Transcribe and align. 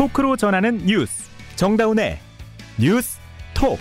토크로 0.00 0.38
전하는 0.38 0.78
뉴스. 0.86 1.24
정다운의 1.56 2.18
뉴스 2.78 3.18
톡. 3.52 3.78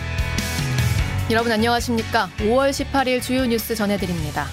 여러분 1.32 1.50
안녕하십니까? 1.50 2.30
5월 2.40 2.72
18일 2.72 3.22
주요 3.22 3.46
뉴스 3.46 3.74
전해드립니다. 3.74 4.48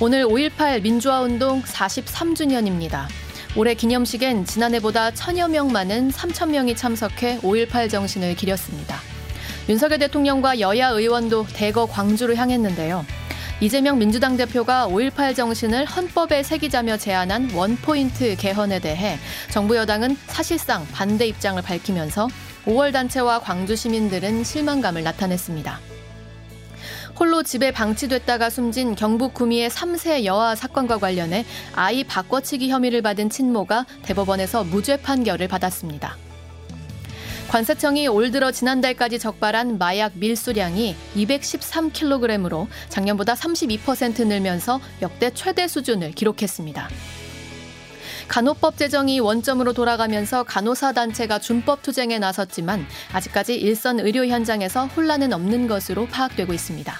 오늘 0.00 0.24
5.18 0.24 0.82
민주화운동 0.82 1.62
43주년입니다. 1.62 3.06
올해 3.54 3.74
기념식엔 3.74 4.46
지난해보다 4.46 5.12
천여 5.12 5.46
명 5.46 5.70
많은 5.70 6.10
3천 6.10 6.50
명이 6.50 6.74
참석해 6.74 7.38
5.18 7.38 7.88
정신을 7.88 8.34
기렸습니다. 8.34 8.96
윤석열 9.68 10.00
대통령과 10.00 10.58
여야 10.58 10.88
의원도 10.88 11.46
대거 11.54 11.86
광주를 11.86 12.34
향했는데요 12.34 13.06
이재명 13.62 13.98
민주당 13.98 14.38
대표가 14.38 14.88
5.18 14.88 15.36
정신을 15.36 15.84
헌법에 15.84 16.42
새기자며 16.42 16.96
제안한 16.96 17.50
원포인트 17.52 18.36
개헌에 18.36 18.78
대해 18.78 19.18
정부 19.50 19.76
여당은 19.76 20.16
사실상 20.28 20.86
반대 20.92 21.26
입장을 21.26 21.60
밝히면서 21.60 22.28
5월 22.64 22.90
단체와 22.90 23.40
광주 23.40 23.76
시민들은 23.76 24.44
실망감을 24.44 25.02
나타냈습니다. 25.02 25.78
홀로 27.18 27.42
집에 27.42 27.70
방치됐다가 27.70 28.48
숨진 28.48 28.94
경북 28.94 29.34
구미의 29.34 29.68
3세 29.68 30.24
여아 30.24 30.54
사건과 30.54 30.96
관련해 30.96 31.44
아이 31.74 32.02
바꿔치기 32.04 32.70
혐의를 32.70 33.02
받은 33.02 33.28
친모가 33.28 33.84
대법원에서 34.04 34.64
무죄 34.64 34.96
판결을 34.96 35.48
받았습니다. 35.48 36.16
관세청이 37.50 38.06
올 38.06 38.30
들어 38.30 38.52
지난달까지 38.52 39.18
적발한 39.18 39.76
마약 39.76 40.12
밀수량이 40.14 40.94
213kg으로 41.16 42.68
작년보다 42.88 43.34
32% 43.34 44.24
늘면서 44.28 44.80
역대 45.02 45.32
최대 45.34 45.66
수준을 45.66 46.12
기록했습니다. 46.12 46.88
간호법 48.28 48.76
제정이 48.76 49.18
원점으로 49.18 49.72
돌아가면서 49.72 50.44
간호사 50.44 50.92
단체가 50.92 51.40
준법 51.40 51.82
투쟁에 51.82 52.20
나섰지만 52.20 52.86
아직까지 53.12 53.56
일선 53.56 53.98
의료 53.98 54.24
현장에서 54.24 54.86
혼란은 54.86 55.32
없는 55.32 55.66
것으로 55.66 56.06
파악되고 56.06 56.52
있습니다. 56.52 56.94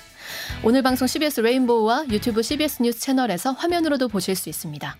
오늘 0.64 0.83
방송 0.83 1.07
CBS 1.07 1.42
레인보우와 1.42 2.07
유튜브 2.11 2.42
CBS 2.42 2.83
뉴스 2.83 2.98
채널에서 2.98 3.53
화면으로도 3.53 4.09
보실 4.09 4.35
수 4.35 4.48
있습니다. 4.48 4.97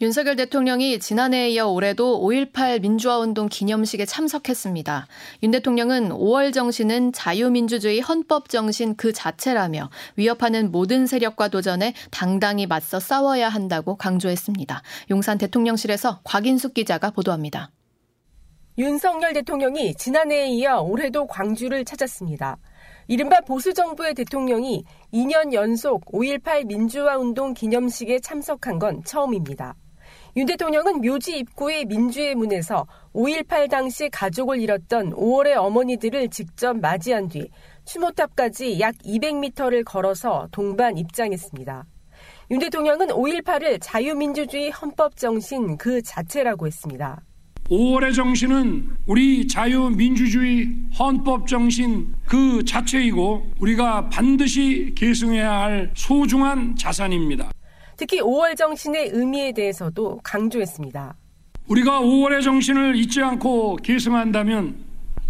윤석열 0.00 0.36
대통령이 0.36 1.00
지난해에 1.00 1.50
이어 1.50 1.66
올해도 1.66 2.20
5.18 2.22 2.82
민주화운동 2.82 3.48
기념식에 3.48 4.04
참석했습니다. 4.04 5.08
윤 5.42 5.50
대통령은 5.50 6.10
5월 6.10 6.54
정신은 6.54 7.12
자유민주주의 7.12 7.98
헌법 7.98 8.48
정신 8.48 8.94
그 8.94 9.12
자체라며 9.12 9.90
위협하는 10.14 10.70
모든 10.70 11.08
세력과 11.08 11.48
도전에 11.48 11.94
당당히 12.12 12.66
맞서 12.66 13.00
싸워야 13.00 13.48
한다고 13.48 13.96
강조했습니다. 13.96 14.82
용산 15.10 15.36
대통령실에서 15.36 16.20
곽인숙 16.22 16.74
기자가 16.74 17.10
보도합니다. 17.10 17.72
윤석열 18.78 19.32
대통령이 19.32 19.96
지난해에 19.96 20.46
이어 20.50 20.80
올해도 20.80 21.26
광주를 21.26 21.84
찾았습니다. 21.84 22.56
이른바 23.08 23.40
보수 23.40 23.74
정부의 23.74 24.14
대통령이 24.14 24.84
2년 25.12 25.52
연속 25.54 26.04
5.18 26.12 26.66
민주화 26.66 27.16
운동 27.16 27.52
기념식에 27.52 28.20
참석한 28.20 28.78
건 28.78 29.02
처음입니다. 29.02 29.74
윤 30.36 30.46
대통령은 30.46 31.00
묘지 31.00 31.38
입구의 31.38 31.86
민주의 31.86 32.34
문에서 32.34 32.86
5.18 33.14 33.70
당시 33.70 34.08
가족을 34.10 34.60
잃었던 34.60 35.12
5월의 35.12 35.56
어머니들을 35.56 36.28
직접 36.28 36.78
맞이한 36.78 37.28
뒤 37.28 37.48
추모탑까지 37.86 38.78
약 38.80 38.94
200m를 38.98 39.84
걸어서 39.84 40.48
동반 40.52 40.98
입장했습니다. 40.98 41.84
윤 42.50 42.58
대통령은 42.58 43.08
5.18을 43.08 43.78
자유민주주의 43.80 44.70
헌법 44.70 45.16
정신 45.16 45.76
그 45.76 46.02
자체라고 46.02 46.66
했습니다. 46.66 47.22
5월의 47.70 48.14
정신은 48.14 48.96
우리 49.06 49.46
자유민주주의 49.46 50.68
헌법 50.98 51.46
정신 51.46 52.14
그 52.26 52.64
자체이고 52.64 53.50
우리가 53.60 54.08
반드시 54.08 54.92
계승해야 54.96 55.50
할 55.50 55.90
소중한 55.94 56.74
자산입니다. 56.76 57.50
특히 57.98 58.20
5월 58.20 58.56
정신의 58.56 59.10
의미에 59.12 59.50
대해서도 59.52 60.20
강조했습니다. 60.22 61.16
우리가 61.66 62.00
5월의 62.00 62.42
정신을 62.42 62.94
잊지 62.94 63.20
않고 63.20 63.76
계승한다면 63.82 64.76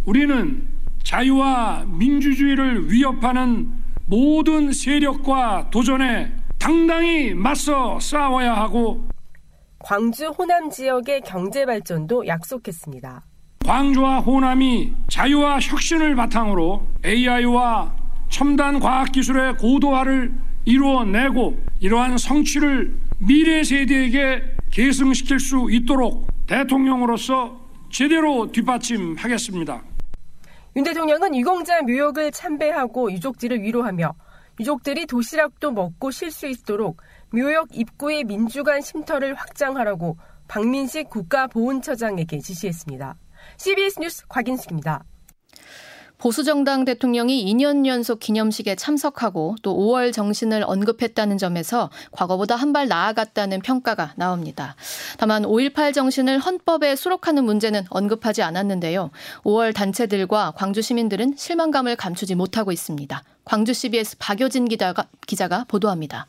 우리는 0.04 0.68
자유와 1.02 1.86
민주주의를 1.88 2.92
위협하는 2.92 3.72
모든 4.04 4.70
세력과 4.70 5.70
도전에 5.70 6.30
당당히 6.58 7.32
맞서 7.32 7.98
싸워야 8.00 8.54
하고 8.54 9.08
광주 9.78 10.26
호남 10.26 10.68
지역의 10.68 11.22
경제 11.22 11.64
발전도 11.64 12.26
약속했습니다. 12.26 13.24
광주와 13.64 14.20
호남이 14.20 14.92
자유와 15.08 15.60
혁신을 15.60 16.14
바탕으로 16.16 16.86
AI와 17.02 17.96
첨단 18.28 18.78
과학 18.78 19.10
기술의 19.12 19.56
고도화를 19.56 20.34
이루어내고 20.66 21.67
이러한 21.80 22.18
성취를 22.18 22.92
미래 23.18 23.62
세대에게 23.62 24.56
계승시킬 24.70 25.38
수 25.38 25.68
있도록 25.70 26.26
대통령으로서 26.46 27.60
제대로 27.90 28.50
뒷받침하겠습니다. 28.50 29.82
윤 30.76 30.84
대통령은 30.84 31.34
유공자 31.36 31.82
묘역을 31.82 32.32
참배하고 32.32 33.12
유족들을 33.12 33.62
위로하며 33.62 34.14
유족들이 34.60 35.06
도시락도 35.06 35.70
먹고 35.70 36.10
쉴 36.10 36.30
수 36.30 36.46
있도록 36.46 37.00
묘역 37.30 37.68
입구의 37.72 38.24
민주관 38.24 38.80
쉼터를 38.80 39.34
확장하라고 39.34 40.18
박민식 40.48 41.08
국가보훈처장에게 41.10 42.40
지시했습니다. 42.40 43.16
CBS 43.56 44.00
뉴스 44.00 44.26
곽인숙입니다. 44.26 45.04
보수정당 46.18 46.84
대통령이 46.84 47.44
2년 47.52 47.86
연속 47.86 48.20
기념식에 48.20 48.74
참석하고 48.74 49.56
또 49.62 49.76
5월 49.76 50.12
정신을 50.12 50.62
언급했다는 50.66 51.38
점에서 51.38 51.90
과거보다 52.12 52.54
한 52.56 52.68
발 52.68 52.86
나아갔다는 52.86 53.62
평가가 53.62 54.12
나옵니다. 54.16 54.76
다만 55.16 55.42
5.18 55.44 55.94
정신을 55.94 56.38
헌법에 56.38 56.96
수록하는 56.96 57.44
문제는 57.44 57.84
언급하지 57.88 58.42
않았는데요. 58.42 59.10
5월 59.44 59.74
단체들과 59.74 60.52
광주 60.54 60.82
시민들은 60.82 61.36
실망감을 61.38 61.96
감추지 61.96 62.34
못하고 62.34 62.70
있습니다. 62.70 63.22
광주 63.46 63.72
CBS 63.72 64.18
박효진 64.18 64.68
기자가, 64.68 65.06
기자가 65.26 65.64
보도합니다. 65.66 66.26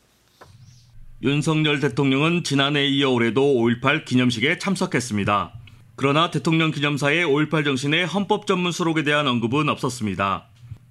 윤석열 1.21 1.81
대통령은 1.81 2.45
지난해 2.45 2.85
이어 2.87 3.09
올해도 3.09 3.41
5.18 3.41 4.05
기념식에 4.05 4.57
참석했습니다. 4.59 5.58
그러나 5.99 6.31
대통령 6.31 6.71
기념사의 6.71 7.25
5.18 7.25 7.65
정신의 7.65 8.05
헌법 8.05 8.47
전문 8.47 8.71
수록에 8.71 9.03
대한 9.03 9.27
언급은 9.27 9.67
없었습니다. 9.67 10.45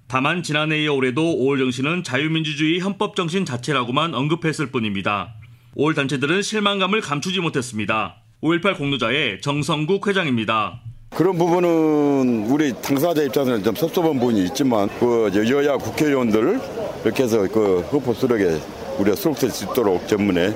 다만 0.07 0.43
지난해에 0.43 0.85
올해도 0.85 1.23
5월 1.23 1.57
정신은 1.57 2.03
자유민주주의 2.03 2.77
헌법 2.77 3.15
정신 3.15 3.43
자체라고만 3.43 4.13
언급했을 4.13 4.67
뿐입니다. 4.67 5.33
5월 5.75 5.95
단체들은 5.95 6.43
실망감을 6.43 7.01
감추지 7.01 7.39
못했습니다. 7.39 8.17
5.18 8.43 8.77
공로자의 8.77 9.41
정성국 9.41 10.07
회장입니다. 10.07 10.79
그런 11.09 11.39
부분은 11.39 12.45
우리 12.47 12.71
당사자 12.79 13.23
입장에서는 13.23 13.63
좀 13.63 13.73
섭섭한 13.73 14.19
부분이 14.19 14.43
있지만 14.45 14.89
그 14.99 15.31
여야 15.33 15.77
국회의원들 15.77 16.61
이렇게 17.03 17.23
해서 17.23 17.47
그 17.47 17.79
헌법 17.91 18.15
수록에 18.15 18.59
우리가 18.99 19.15
수록될 19.15 19.49
수 19.49 19.65
있도록 19.65 20.07
전문에 20.07 20.53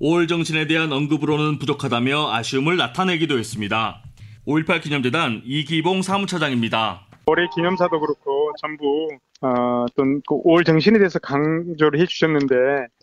5월 0.00 0.28
정신에 0.28 0.66
대한 0.66 0.92
언급으로는 0.92 1.58
부족하다며 1.58 2.32
아쉬움을 2.32 2.76
나타내기도 2.76 3.38
했습니다. 3.38 4.02
5.18 4.46 4.82
기념재단 4.82 5.42
이기봉 5.44 6.02
사무처장입니다. 6.02 7.06
올해 7.26 7.46
기념사도 7.54 8.00
그렇고 8.00 8.50
전부 8.60 9.08
어, 9.42 9.84
어떤 9.88 10.20
그 10.26 10.34
5월 10.42 10.64
정신에 10.66 10.98
대해서 10.98 11.18
강조를 11.18 12.00
해주셨는데 12.00 12.54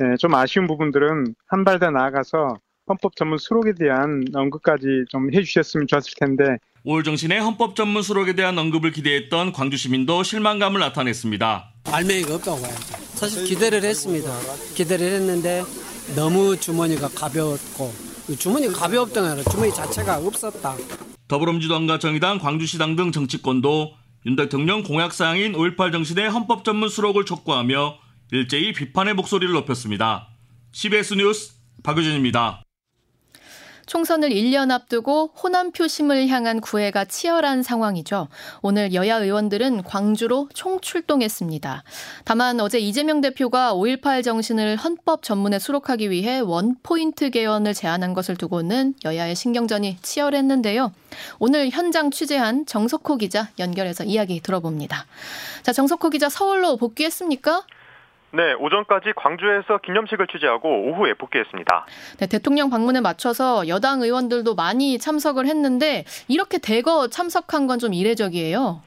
예, 0.02 0.16
좀 0.20 0.34
아쉬운 0.36 0.68
부분들은 0.68 1.36
한 1.48 1.64
발 1.64 1.80
더 1.80 1.90
나아가서 1.92 2.58
헌법 2.90 3.16
전문 3.16 3.38
수록에 3.38 3.74
대한 3.78 4.24
언급까지 4.34 4.86
좀 5.10 5.32
해주셨으면 5.34 5.88
좋았을 5.88 6.14
텐데 6.20 6.44
5월 6.86 7.04
정신의 7.04 7.40
헌법 7.42 7.76
전문 7.76 8.02
수록에 8.02 8.34
대한 8.34 8.58
언급을 8.58 8.92
기대했던 8.92 9.52
광주 9.52 9.78
시민도 9.78 10.24
실망감을 10.24 10.80
나타냈습니다. 10.80 11.74
알맹이가 11.92 12.36
없다고 12.36 12.62
봐야죠. 12.62 12.98
사실 13.16 13.44
기대를 13.46 13.84
했습니다. 13.84 14.30
기대를 14.76 15.06
했는데 15.06 15.64
너무 16.16 16.58
주머니가 16.58 17.10
가벼웠고 17.10 17.94
주머니가 18.38 18.74
가벼웠던 18.74 19.26
아니라 19.26 19.50
주머니 19.50 19.74
자체가 19.74 20.18
없었다. 20.18 20.76
더불어민주당과 21.28 22.00
정의당, 22.00 22.40
광주시당 22.40 22.96
등 22.96 23.12
정치권도 23.12 23.94
윤 24.26 24.36
대통령 24.36 24.84
공약 24.84 25.14
사항인 25.14 25.54
5.18 25.54 25.92
정신의 25.92 26.30
헌법 26.30 26.64
전문 26.64 26.90
수록을 26.90 27.26
촉구하며 27.26 27.98
일제히 28.32 28.74
비판의 28.74 29.14
목소리를 29.14 29.54
높였습니다. 29.54 30.30
CBS 30.72 31.14
뉴스 31.14 31.54
박유진입니다. 31.84 32.67
총선을 33.88 34.30
1년 34.30 34.70
앞두고 34.70 35.32
호남 35.42 35.72
표심을 35.72 36.28
향한 36.28 36.60
구애가 36.60 37.06
치열한 37.06 37.64
상황이죠. 37.64 38.28
오늘 38.62 38.94
여야 38.94 39.16
의원들은 39.18 39.84
광주로 39.84 40.50
총출동했습니다. 40.54 41.84
다만 42.26 42.60
어제 42.60 42.80
이재명 42.80 43.22
대표가 43.22 43.74
5.18 43.74 44.24
정신을 44.24 44.76
헌법 44.76 45.24
전문에 45.24 45.58
수록하기 45.58 46.12
위해 46.12 46.40
원포인트 46.40 47.30
개헌을 47.30 47.74
제안한 47.74 48.14
것을 48.14 48.36
두고는 48.36 48.96
여야의 49.06 49.36
신경전이 49.36 49.98
치열했는데요. 50.02 50.92
오늘 51.40 51.70
현장 51.70 52.12
취재한 52.12 52.66
정석호 52.66 53.18
기자 53.18 53.50
연결해서 53.58 54.04
이야기 54.04 54.42
들어봅니다. 54.42 55.06
자, 55.64 55.72
정석호 55.72 56.10
기자 56.10 56.28
서울로 56.30 56.76
복귀했습니까? 56.76 57.64
네, 58.32 58.54
오전까지 58.54 59.14
광주에서 59.16 59.78
기념식을 59.78 60.28
취재하고 60.28 60.70
오후에 60.90 61.14
복귀했습니다. 61.14 61.86
네, 62.20 62.28
대통령 62.28 62.70
방문에 62.70 63.00
맞춰서 63.00 63.68
여당 63.70 64.02
의원들도 64.02 64.54
많이 64.56 65.00
참석을 65.00 65.46
했는데 65.46 66.04
이렇게 66.28 66.58
대거 66.60 67.08
참석한 67.08 67.68
건 67.68 67.78
좀 67.78 67.94
이례적이에요. 67.94 68.82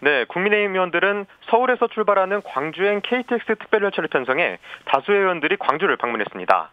네, 0.00 0.24
국민의힘 0.24 0.72
의원들은 0.74 1.26
서울에서 1.50 1.86
출발하는 1.88 2.40
광주행 2.42 3.02
KTX 3.04 3.44
특별열차를 3.58 4.08
편성해 4.08 4.58
다수의 4.86 5.20
의원들이 5.20 5.58
광주를 5.58 5.98
방문했습니다. 5.98 6.70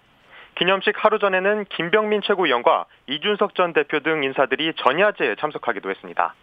기념식 0.57 0.95
하루 0.97 1.19
전에는 1.19 1.65
김병민 1.65 2.21
최고위원과 2.21 2.85
이준석 3.07 3.55
전 3.55 3.73
대표 3.73 3.99
등 3.99 4.23
인사들이 4.23 4.73
전야제에 4.77 5.35
참석하기도 5.39 5.89
했습니다. 5.89 6.33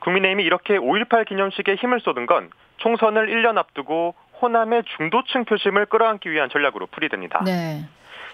국민의힘이 0.00 0.44
이렇게 0.44 0.78
5.18 0.78 1.26
기념식에 1.26 1.74
힘을 1.76 2.00
쏟은 2.00 2.26
건 2.26 2.50
총선을 2.76 3.26
1년 3.28 3.56
앞두고 3.56 4.14
호남의 4.44 4.82
중도층 4.96 5.46
표심을 5.46 5.86
끌어안기 5.86 6.30
위한 6.30 6.50
전략으로 6.50 6.86
풀이됩니다. 6.86 7.42
네. 7.44 7.86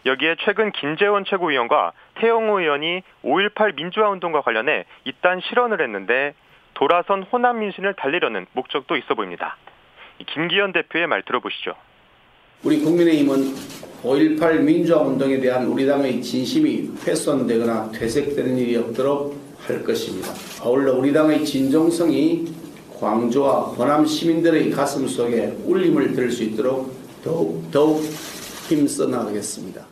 여기에 0.07 0.37
최근 0.45 0.73
김재원 0.73 1.25
최고위원과 1.25 1.93
태영호 2.17 2.61
의원이 2.61 3.03
5.18 3.25 3.77
민주화 3.77 4.09
운동과 4.11 4.41
관련해 4.41 4.87
이딴 5.05 5.41
실언을 5.41 5.81
했는데 5.81 6.35
돌아선 6.75 7.23
호남 7.25 7.61
민심을 7.61 7.95
달리려는 7.95 8.47
목적도 8.53 8.97
있어 8.97 9.15
보입니다. 9.15 9.57
김기현 10.27 10.73
대표의 10.73 11.07
말 11.07 11.23
들어보시죠. 11.23 11.75
우리 12.65 12.81
국민의힘은 12.81 13.37
5.18 14.03 14.61
민주화 14.62 15.03
운동에 15.03 15.39
대한 15.39 15.67
우리 15.67 15.87
당의 15.87 16.21
진심이 16.23 16.91
훼손되거나 17.07 17.93
퇴색되는 17.93 18.59
일이 18.59 18.77
없도록 18.77 19.39
할 19.67 19.85
것입니다. 19.85 20.29
아울러 20.62 20.95
우리 20.95 21.12
당의 21.12 21.45
진정성이 21.45 22.60
광주와 23.00 23.61
호남 23.79 24.05
시민들의 24.05 24.70
가슴 24.70 25.06
속에 25.08 25.56
울림을 25.64 26.12
들수 26.12 26.44
있도록 26.44 26.93
더욱 27.25 27.70
더욱 27.73 28.02
힘써 28.69 29.06
나가겠습니다. 29.06 29.87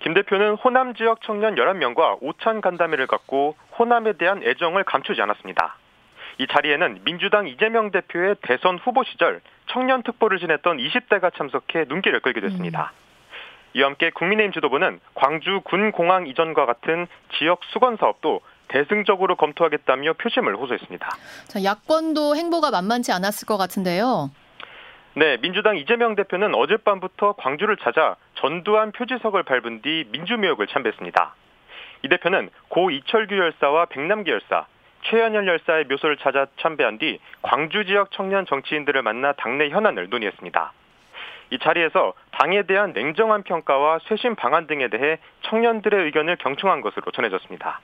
김 0.00 0.14
대표는 0.14 0.54
호남 0.56 0.94
지역 0.94 1.22
청년 1.22 1.54
11명과 1.54 2.18
오찬 2.20 2.60
간담회를 2.60 3.06
갖고 3.06 3.56
호남에 3.78 4.14
대한 4.14 4.42
애정을 4.42 4.84
감추지 4.84 5.22
않았습니다. 5.22 5.76
이 6.38 6.46
자리에는 6.46 7.00
민주당 7.04 7.48
이재명 7.48 7.90
대표의 7.90 8.36
대선 8.42 8.78
후보 8.78 9.02
시절 9.04 9.40
청년 9.66 10.02
특보를 10.02 10.38
지냈던 10.38 10.78
20대가 10.78 11.34
참석해 11.34 11.86
눈길을 11.88 12.20
끌게 12.20 12.40
됐습니다. 12.40 12.92
이와 13.74 13.88
함께 13.88 14.10
국민의힘 14.10 14.52
지도부는 14.52 15.00
광주 15.14 15.60
군 15.64 15.92
공항 15.92 16.26
이전과 16.26 16.66
같은 16.66 17.06
지역 17.38 17.60
수건 17.72 17.96
사업도 17.96 18.40
대승적으로 18.68 19.36
검토하겠다며 19.36 20.14
표심을 20.14 20.56
호소했습니다. 20.56 21.08
자, 21.46 21.64
야권도 21.64 22.36
행보가 22.36 22.70
만만치 22.70 23.12
않았을 23.12 23.46
것 23.46 23.56
같은데요. 23.56 24.30
네, 25.14 25.36
민주당 25.38 25.76
이재명 25.76 26.14
대표는 26.14 26.54
어젯밤부터 26.54 27.32
광주를 27.32 27.76
찾아 27.78 28.16
전두환 28.36 28.92
표지석을 28.92 29.42
밟은 29.42 29.82
뒤 29.82 30.04
민주묘역을 30.12 30.68
참배했습니다. 30.68 31.34
이 32.02 32.08
대표는 32.08 32.50
고 32.68 32.90
이철규 32.90 33.36
열사와 33.36 33.86
백남기 33.86 34.30
열사, 34.30 34.66
최현열 35.02 35.46
열사의 35.46 35.86
묘소를 35.86 36.18
찾아 36.18 36.46
참배한 36.60 36.98
뒤 36.98 37.18
광주 37.42 37.84
지역 37.84 38.10
청년 38.12 38.46
정치인들을 38.46 39.02
만나 39.02 39.32
당내 39.32 39.70
현안을 39.70 40.08
논의했습니다. 40.08 40.72
이 41.50 41.58
자리에서 41.58 42.12
당에 42.32 42.62
대한 42.62 42.92
냉정한 42.92 43.42
평가와 43.42 44.00
쇄신 44.08 44.36
방안 44.36 44.66
등에 44.66 44.88
대해 44.88 45.18
청년들의 45.42 46.04
의견을 46.04 46.36
경청한 46.36 46.82
것으로 46.82 47.10
전해졌습니다. 47.12 47.80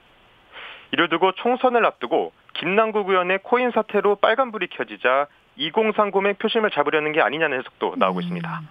이를 0.91 1.09
두고 1.09 1.33
총선을 1.33 1.85
앞두고 1.85 2.31
김남국 2.53 3.09
의원의 3.09 3.39
코인 3.43 3.71
사태로 3.71 4.15
빨간불이 4.15 4.67
켜지자 4.67 5.27
2030의 5.57 6.37
표심을 6.39 6.71
잡으려는 6.71 7.11
게 7.11 7.21
아니냐는 7.21 7.59
해석도 7.59 7.95
나오고 7.97 8.21
있습니다. 8.21 8.61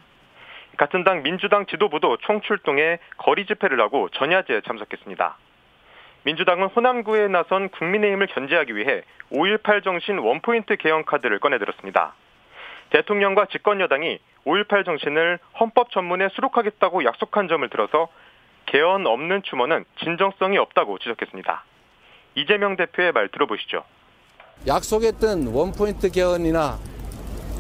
같은 0.77 1.05
당 1.05 1.23
민주당 1.23 1.67
지도부도 1.67 2.19
총출동해 2.19 2.99
거리 3.17 3.47
집회를 3.47 3.81
하고 3.81 4.09
전야제에 4.11 4.63
참석했습니다. 4.63 5.37
민주당은 6.25 6.69
호남구에 6.69 7.29
나선 7.29 7.69
국민의힘을 7.69 8.27
견제하기 8.29 8.75
위해 8.77 9.03
5.18 9.31 9.85
정신 9.85 10.19
원포인트 10.19 10.77
개헌 10.77 11.05
카드를 11.05 11.39
꺼내들었습니다. 11.39 12.15
대통령과 12.91 13.47
집권 13.47 13.81
여당이 13.81 14.19
5.18 14.47 14.85
정신을 14.85 15.39
헌법 15.61 15.91
전문에 15.91 16.29
수록하겠다고 16.31 17.05
약속한 17.05 17.49
점을 17.49 17.69
들어서 17.69 18.09
개헌 18.67 19.07
없는 19.07 19.43
추모는 19.43 19.85
진정성이 19.97 20.59
없다고 20.59 20.99
지적했습니다. 20.99 21.65
이재명 22.35 22.77
대표의 22.77 23.13
말 23.13 23.29
들어보시죠. 23.29 23.85
약속했던 24.67 25.49
원포인트 25.49 26.11
개헌이나 26.11 26.79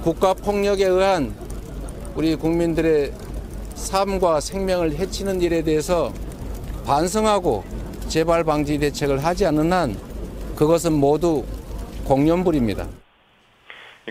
국가 0.02 0.34
폭력에 0.34 0.84
의한 0.84 1.34
우리 2.16 2.36
국민들의 2.36 3.10
삶과 3.74 4.40
생명을 4.40 4.92
해치는 4.92 5.40
일에 5.40 5.62
대해서 5.62 6.10
반성하고 6.86 7.64
재발 8.08 8.44
방지 8.44 8.78
대책을 8.78 9.24
하지 9.24 9.46
않는 9.46 9.72
한 9.72 9.94
그것은 10.56 10.92
모두 10.92 11.44
공연불입니다. 12.06 12.86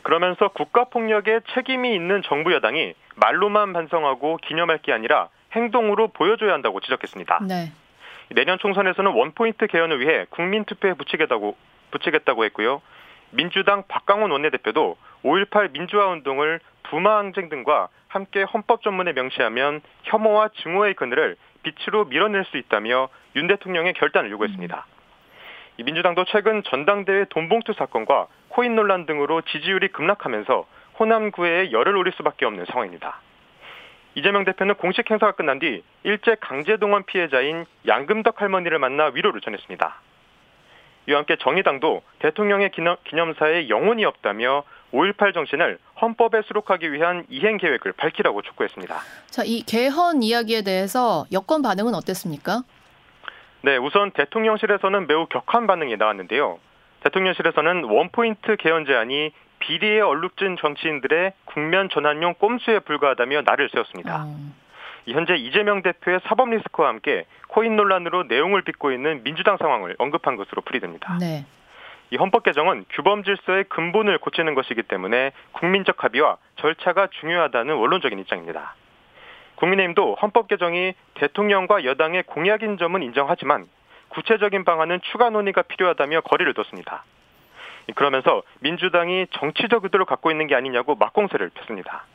그러면서 0.04 0.50
국가 0.50 0.86
폭력에 0.86 1.40
책임이 1.54 1.94
있는 1.96 2.22
정부 2.28 2.52
여당이 2.54 2.94
말로만 3.16 3.74
반성하고 3.74 4.38
기념할 4.38 4.80
게 4.80 4.92
아니라 4.92 5.30
행동으로 5.54 6.10
보여줘야 6.10 6.54
한다고 6.54 6.80
지적했습니다. 6.82 7.40
네. 7.48 7.72
내년 8.30 8.58
총선에서는 8.60 9.12
원포인트 9.12 9.68
개헌을 9.68 10.00
위해 10.00 10.26
국민투표에 10.30 10.94
붙이겠다고, 10.94 11.56
붙이겠다고 11.92 12.46
했고요. 12.46 12.82
민주당 13.32 13.84
박강원 13.88 14.32
원내대표도 14.32 14.98
5.18 15.24 15.72
민주화 15.72 16.08
운동을 16.08 16.60
부마 16.84 17.18
항쟁 17.18 17.50
등과 17.50 17.90
함께 18.08 18.44
헌법 18.44 18.84
전문에 18.84 19.14
명시하면 19.14 19.82
혐오와 20.04 20.50
증오의 20.62 20.94
그늘을 20.94 21.36
빛으로 21.64 22.06
밀어낼 22.06 22.46
수 22.46 22.58
있다며 22.58 23.10
윤 23.36 23.48
대통령의 23.48 23.94
결단을 23.94 24.30
요구했습니다. 24.32 24.86
민주당도 25.84 26.26
최근 26.26 26.62
전당대회 26.64 27.26
돈봉투 27.30 27.74
사건과 27.74 28.28
코인 28.50 28.76
논란 28.76 29.08
등으로 29.08 29.42
지지율이 29.42 29.88
급락하면서 29.88 30.68
호남구에 31.00 31.72
열을 31.72 31.96
올릴 31.98 32.14
수밖에 32.14 32.46
없는 32.46 32.66
상황입니다. 32.66 33.20
이재명 34.16 34.46
대표는 34.46 34.76
공식 34.76 35.10
행사가 35.10 35.34
끝난 35.34 35.60
뒤 35.60 35.84
일제 36.04 36.36
강제동원 36.40 37.04
피해자인 37.04 37.66
양금덕 37.88 38.42
할머니를 38.42 38.80
만나 38.80 39.06
위로를 39.14 39.42
전했습니다. 39.42 39.96
이와 41.08 41.20
함께 41.20 41.36
정의당도 41.36 42.02
대통령의 42.20 42.72
기념사에 43.04 43.68
영혼이 43.70 44.06
없다며 44.06 44.64
5.18 44.94 45.34
정신을 45.34 45.80
헌법에 46.02 46.44
수록하기 46.44 46.94
위한 46.94 47.26
이행 47.30 47.58
계획을 47.58 47.94
밝히라고 47.94 48.42
촉구했습니다. 48.44 48.96
자, 49.28 49.44
이 49.46 49.64
개헌 49.64 50.22
이야기에 50.22 50.62
대해서 50.62 51.26
여권 51.32 51.62
반응은 51.62 51.96
어땠습니까? 51.96 52.64
네, 53.62 53.78
우선 53.78 54.12
대통령실에서는 54.12 55.08
매우 55.08 55.26
격한 55.26 55.68
반응이 55.68 55.98
나왔는데요. 55.98 56.60
대통령실에서는 57.02 57.86
원포인트 57.86 58.56
개헌 58.58 58.86
제안이 58.86 59.32
비리에 59.64 60.02
얼룩진 60.02 60.58
정치인들의 60.60 61.32
국면 61.46 61.90
전환용 61.90 62.34
꼼수에 62.36 62.80
불과하다며 62.80 63.44
날을 63.46 63.70
세웠습니다. 63.70 64.26
음. 64.26 64.54
현재 65.08 65.36
이재명 65.36 65.82
대표의 65.82 66.20
사법 66.26 66.50
리스크와 66.50 66.90
함께 66.90 67.26
코인 67.48 67.76
논란으로 67.78 68.24
내용을 68.24 68.62
빚고 68.64 68.92
있는 68.92 69.24
민주당 69.24 69.58
상황을 69.58 69.96
언급한 70.00 70.36
것으로 70.36 70.62
풀이됩니다. 70.64 71.18
네. 71.20 71.46
이 72.10 72.18
헌법 72.18 72.44
개정은 72.44 72.86
규범 72.90 73.24
질서의 73.24 73.66
근본을 73.66 74.18
고치는 74.20 74.54
것이기 74.54 74.84
때문에 74.84 75.32
국민적 75.54 76.04
합의와 76.04 76.38
절차가 76.58 77.08
중요하다는 77.20 77.76
원론적인 77.76 78.20
입장입니다. 78.20 78.76
국민의힘도 79.56 80.18
헌법 80.22 80.48
개정이 80.48 80.94
대통령과 81.16 81.86
여당의 81.86 82.24
공약인 82.24 82.78
점은 82.78 83.02
인정하지만 83.02 83.68
구체적인 84.10 84.66
방안은 84.66 85.00
추가 85.04 85.30
논의가 85.30 85.64
필요하다며 85.64 86.22
거리를 86.22 86.54
뒀습니다. 86.54 87.04
그러면서 87.96 88.44
민주당이 88.60 89.28
정치적 89.32 89.84
의도를 89.84 90.06
갖고 90.06 90.32
있는 90.32 90.48
게 90.48 90.56
아니냐고 90.56 90.96
막공세를 90.96 91.50
폈습니다. 91.50 92.06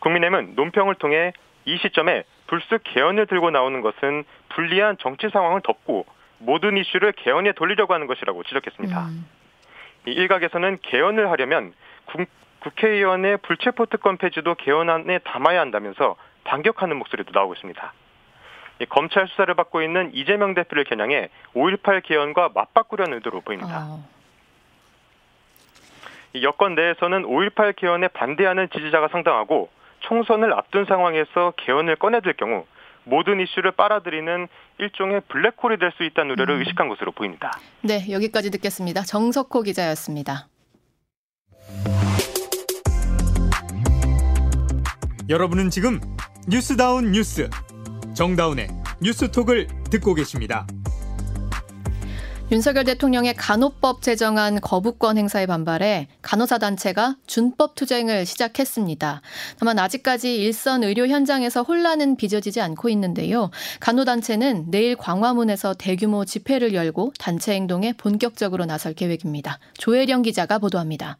국민의힘은 0.00 0.54
논평을 0.56 0.96
통해 0.96 1.32
이 1.64 1.76
시점에 1.78 2.24
불쑥 2.46 2.82
개헌을 2.84 3.26
들고 3.26 3.50
나오는 3.50 3.80
것은 3.80 4.24
불리한 4.48 4.96
정치 4.98 5.28
상황을 5.28 5.60
덮고 5.62 6.06
모든 6.38 6.76
이슈를 6.76 7.12
개헌에 7.12 7.52
돌리려고 7.52 7.94
하는 7.94 8.06
것이라고 8.06 8.42
지적했습니다. 8.44 9.06
음. 9.06 9.26
일각에서는 10.06 10.78
개헌을 10.82 11.30
하려면 11.30 11.74
국, 12.06 12.26
국회의원의 12.60 13.38
불체포 13.38 13.86
특권 13.86 14.16
폐지도 14.16 14.54
개헌안에 14.54 15.18
담아야 15.18 15.60
한다면서 15.60 16.16
반격하는 16.44 16.96
목소리도 16.96 17.30
나오고 17.32 17.54
있습니다. 17.54 17.92
검찰 18.88 19.28
수사를 19.28 19.52
받고 19.54 19.82
있는 19.82 20.10
이재명 20.14 20.54
대표를 20.54 20.84
겨냥해 20.84 21.28
5.18 21.54 22.02
개헌과 22.02 22.50
맞바꾸려는 22.54 23.14
의도로 23.14 23.42
보입니다. 23.42 23.84
어. 23.84 24.19
여권 26.42 26.74
내에서는 26.74 27.22
5.18 27.24 27.76
개헌에 27.76 28.08
반대하는 28.08 28.68
지지자가 28.72 29.08
상당하고 29.08 29.68
총선을 30.00 30.52
앞둔 30.52 30.84
상황에서 30.86 31.52
개헌을 31.56 31.96
꺼내들 31.96 32.34
경우 32.34 32.64
모든 33.04 33.40
이슈를 33.40 33.72
빨아들이는 33.72 34.46
일종의 34.78 35.22
블랙홀이 35.28 35.78
될 35.78 35.90
수 35.96 36.04
있다는 36.04 36.32
우려를 36.32 36.56
음. 36.56 36.60
의식한 36.60 36.88
것으로 36.88 37.12
보입니다. 37.12 37.50
네, 37.82 38.10
여기까지 38.10 38.50
듣겠습니다. 38.52 39.02
정석호 39.02 39.62
기자였습니다. 39.62 40.46
여러분은 45.28 45.70
지금 45.70 46.00
뉴스다운 46.48 47.12
뉴스 47.12 47.48
정다운의 48.14 48.68
뉴스톡을 49.02 49.66
듣고 49.90 50.14
계십니다. 50.14 50.66
윤석열 52.52 52.82
대통령의 52.82 53.34
간호법 53.34 54.02
제정안 54.02 54.60
거부권 54.60 55.18
행사에 55.18 55.46
반발해 55.46 56.08
간호사 56.20 56.58
단체가 56.58 57.16
준법 57.28 57.76
투쟁을 57.76 58.26
시작했습니다. 58.26 59.22
다만 59.60 59.78
아직까지 59.78 60.34
일선 60.34 60.82
의료 60.82 61.06
현장에서 61.06 61.62
혼란은 61.62 62.16
빚어지지 62.16 62.60
않고 62.60 62.88
있는데요. 62.88 63.52
간호 63.78 64.04
단체는 64.04 64.66
내일 64.68 64.96
광화문에서 64.96 65.74
대규모 65.74 66.24
집회를 66.24 66.74
열고 66.74 67.12
단체 67.20 67.52
행동에 67.52 67.92
본격적으로 67.92 68.64
나설 68.64 68.94
계획입니다. 68.94 69.60
조혜령 69.74 70.22
기자가 70.22 70.58
보도합니다. 70.58 71.18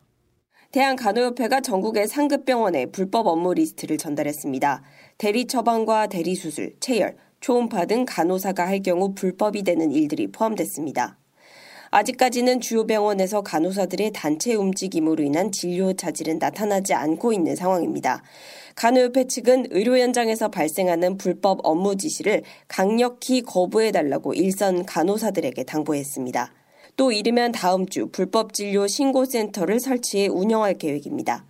대한간호협회가 0.73 1.61
전국의 1.61 2.09
상급병원에 2.09 2.87
불법 2.87 3.29
업무 3.29 3.55
리스트를 3.55 3.99
전달했습니다. 3.99 4.83
대리 5.17 5.47
처방과 5.47 6.09
대리 6.09 6.35
수술, 6.35 6.75
체열, 6.81 7.17
초음파 7.39 7.87
등 7.87 8.05
간호사가 8.05 8.67
할 8.67 8.81
경우 8.81 9.15
불법이 9.15 9.63
되는 9.63 9.93
일들이 9.93 10.27
포함됐습니다. 10.27 11.20
아직까지는 11.91 12.61
주요 12.61 12.87
병원에서 12.87 13.43
간호사들의 13.43 14.13
단체 14.13 14.55
움직임으로 14.55 15.25
인한 15.25 15.51
진료 15.51 15.93
차질은 15.93 16.39
나타나지 16.39 16.95
않고 16.95 17.33
있는 17.33 17.57
상황입니다. 17.57 18.23
간호협회 18.77 19.27
측은 19.27 19.67
의료 19.71 19.99
현장에서 19.99 20.49
발생하는 20.49 21.19
불법 21.19 21.59
업무 21.65 21.97
지시를 21.97 22.43
강력히 22.69 23.43
거부해달라고 23.43 24.35
일선 24.35 24.87
간호사들에게 24.87 25.65
당부했습니다. 25.65 26.53
또 26.97 27.11
이르면 27.11 27.53
다음 27.53 27.87
주 27.87 28.07
불법 28.07 28.53
진료 28.53 28.87
신고센터를 28.87 29.81
설치해 29.81 30.29
운영할 30.29 30.75
계획입니다. 30.75 31.45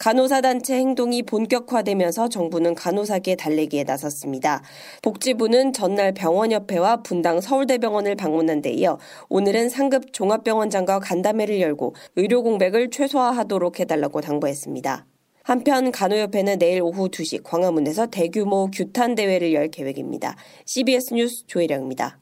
간호사 0.00 0.40
단체 0.40 0.76
행동이 0.76 1.22
본격화되면서 1.22 2.30
정부는 2.30 2.74
간호사계 2.74 3.36
달래기에 3.36 3.84
나섰습니다. 3.84 4.62
복지부는 5.02 5.74
전날 5.74 6.12
병원협회와 6.12 7.02
분당 7.02 7.42
서울대병원을 7.42 8.14
방문한 8.14 8.62
데 8.62 8.70
이어 8.70 8.98
오늘은 9.28 9.68
상급 9.68 10.14
종합병원장과 10.14 11.00
간담회를 11.00 11.60
열고 11.60 11.94
의료 12.16 12.42
공백을 12.42 12.88
최소화하도록 12.88 13.78
해달라고 13.78 14.22
당부했습니다. 14.22 15.04
한편 15.42 15.92
간호협회는 15.92 16.58
내일 16.58 16.80
오후 16.80 17.10
2시 17.10 17.42
광화문에서 17.42 18.06
대규모 18.06 18.70
규탄 18.70 19.14
대회를 19.14 19.52
열 19.52 19.68
계획입니다. 19.68 20.34
CBS 20.64 21.12
뉴스 21.12 21.46
조혜령입니다. 21.46 22.18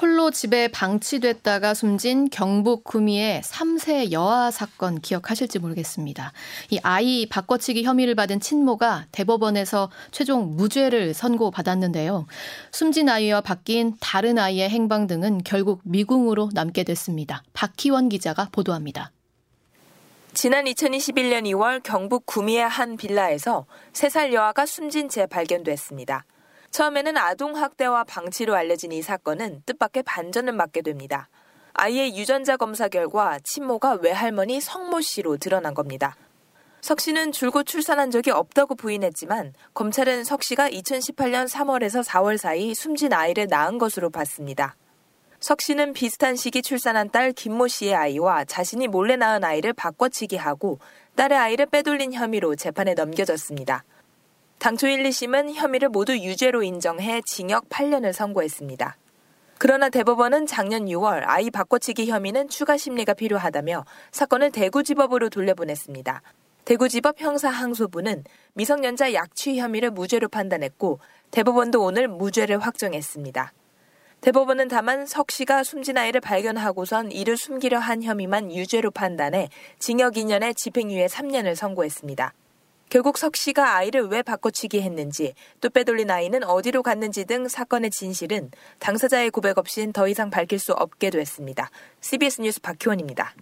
홀로 0.00 0.30
집에 0.30 0.68
방치됐다가 0.68 1.74
숨진 1.74 2.30
경북 2.30 2.84
구미의 2.84 3.42
3세 3.42 4.12
여아 4.12 4.50
사건 4.50 4.98
기억하실지 4.98 5.58
모르겠습니다. 5.58 6.32
이 6.70 6.80
아이 6.82 7.26
바꿔치기 7.28 7.84
혐의를 7.84 8.14
받은 8.14 8.40
친모가 8.40 9.06
대법원에서 9.12 9.90
최종 10.10 10.56
무죄를 10.56 11.12
선고받았는데요. 11.12 12.26
숨진 12.72 13.10
아이와 13.10 13.42
바뀐 13.42 13.94
다른 14.00 14.38
아이의 14.38 14.70
행방 14.70 15.06
등은 15.06 15.42
결국 15.44 15.82
미궁으로 15.84 16.48
남게 16.54 16.84
됐습니다. 16.84 17.42
박희원 17.52 18.08
기자가 18.08 18.48
보도합니다. 18.52 19.12
지난 20.32 20.64
2021년 20.64 21.44
2월 21.52 21.82
경북 21.82 22.24
구미의 22.24 22.66
한 22.66 22.96
빌라에서 22.96 23.66
3살 23.92 24.32
여아가 24.32 24.64
숨진 24.64 25.10
채 25.10 25.26
발견됐습니다. 25.26 26.24
처음에는 26.70 27.16
아동학대와 27.16 28.04
방치로 28.04 28.54
알려진 28.54 28.92
이 28.92 29.02
사건은 29.02 29.62
뜻밖의 29.66 30.04
반전을 30.04 30.52
맞게 30.52 30.82
됩니다. 30.82 31.28
아이의 31.74 32.16
유전자 32.16 32.56
검사 32.56 32.88
결과 32.88 33.38
친모가 33.42 33.98
외할머니 34.02 34.60
성모 34.60 35.00
씨로 35.00 35.36
드러난 35.36 35.74
겁니다. 35.74 36.16
석 36.80 37.00
씨는 37.00 37.32
줄곧 37.32 37.64
출산한 37.64 38.10
적이 38.10 38.30
없다고 38.30 38.74
부인했지만 38.74 39.52
검찰은 39.74 40.24
석 40.24 40.42
씨가 40.42 40.70
2018년 40.70 41.48
3월에서 41.48 42.04
4월 42.04 42.38
사이 42.38 42.74
숨진 42.74 43.12
아이를 43.12 43.48
낳은 43.48 43.78
것으로 43.78 44.10
봤습니다. 44.10 44.76
석 45.40 45.60
씨는 45.60 45.92
비슷한 45.92 46.36
시기 46.36 46.62
출산한 46.62 47.10
딸 47.10 47.32
김모 47.32 47.68
씨의 47.68 47.94
아이와 47.94 48.44
자신이 48.44 48.88
몰래 48.88 49.16
낳은 49.16 49.42
아이를 49.42 49.72
바꿔치기 49.72 50.36
하고 50.36 50.78
딸의 51.16 51.36
아이를 51.36 51.66
빼돌린 51.66 52.12
혐의로 52.12 52.56
재판에 52.56 52.94
넘겨졌습니다. 52.94 53.84
당초 54.60 54.88
1, 54.88 55.04
2심은 55.04 55.54
혐의를 55.54 55.88
모두 55.88 56.14
유죄로 56.14 56.62
인정해 56.62 57.22
징역 57.24 57.70
8년을 57.70 58.12
선고했습니다. 58.12 58.94
그러나 59.56 59.88
대법원은 59.88 60.46
작년 60.46 60.84
6월 60.84 61.22
아이 61.24 61.50
바꿔치기 61.50 62.10
혐의는 62.10 62.50
추가 62.50 62.76
심리가 62.76 63.14
필요하다며 63.14 63.86
사건을 64.12 64.50
대구지법으로 64.52 65.30
돌려보냈습니다. 65.30 66.22
대구지법 66.66 67.22
형사항소부는 67.22 68.24
미성년자 68.52 69.14
약취 69.14 69.58
혐의를 69.58 69.92
무죄로 69.92 70.28
판단했고 70.28 71.00
대법원도 71.30 71.82
오늘 71.82 72.06
무죄를 72.06 72.58
확정했습니다. 72.58 73.54
대법원은 74.20 74.68
다만 74.68 75.06
석 75.06 75.30
씨가 75.30 75.64
숨진 75.64 75.96
아이를 75.96 76.20
발견하고선 76.20 77.12
이를 77.12 77.38
숨기려 77.38 77.78
한 77.78 78.02
혐의만 78.02 78.52
유죄로 78.52 78.90
판단해 78.90 79.48
징역 79.78 80.16
2년에 80.16 80.54
집행유예 80.54 81.06
3년을 81.06 81.54
선고했습니다. 81.54 82.34
결국 82.90 83.18
석 83.18 83.36
씨가 83.36 83.76
아이를 83.76 84.08
왜 84.08 84.22
바꿔치기 84.22 84.82
했는지 84.82 85.34
또 85.60 85.70
빼돌린 85.70 86.10
아이는 86.10 86.42
어디로 86.42 86.82
갔는지 86.82 87.24
등 87.24 87.46
사건의 87.46 87.90
진실은 87.90 88.50
당사자의 88.80 89.30
고백 89.30 89.58
없인 89.58 89.92
더 89.92 90.08
이상 90.08 90.28
밝힐 90.28 90.58
수 90.58 90.72
없게 90.72 91.10
됐습니다. 91.10 91.70
CBS 92.00 92.40
뉴스 92.42 92.60
박희원입니다. 92.60 93.32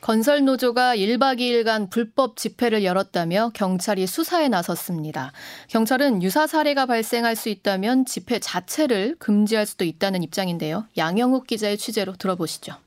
건설 0.00 0.44
노조가 0.44 0.96
1박 0.96 1.38
2일간 1.38 1.90
불법 1.90 2.36
집회를 2.36 2.84
열었다며 2.84 3.50
경찰이 3.54 4.06
수사에 4.06 4.48
나섰습니다. 4.48 5.32
경찰은 5.68 6.22
유사 6.22 6.46
사례가 6.46 6.86
발생할 6.86 7.36
수 7.36 7.48
있다면 7.50 8.06
집회 8.06 8.38
자체를 8.38 9.16
금지할 9.18 9.66
수도 9.66 9.84
있다는 9.84 10.22
입장인데요. 10.22 10.86
양영욱 10.96 11.46
기자의 11.46 11.76
취재로 11.76 12.16
들어보시죠. 12.16 12.85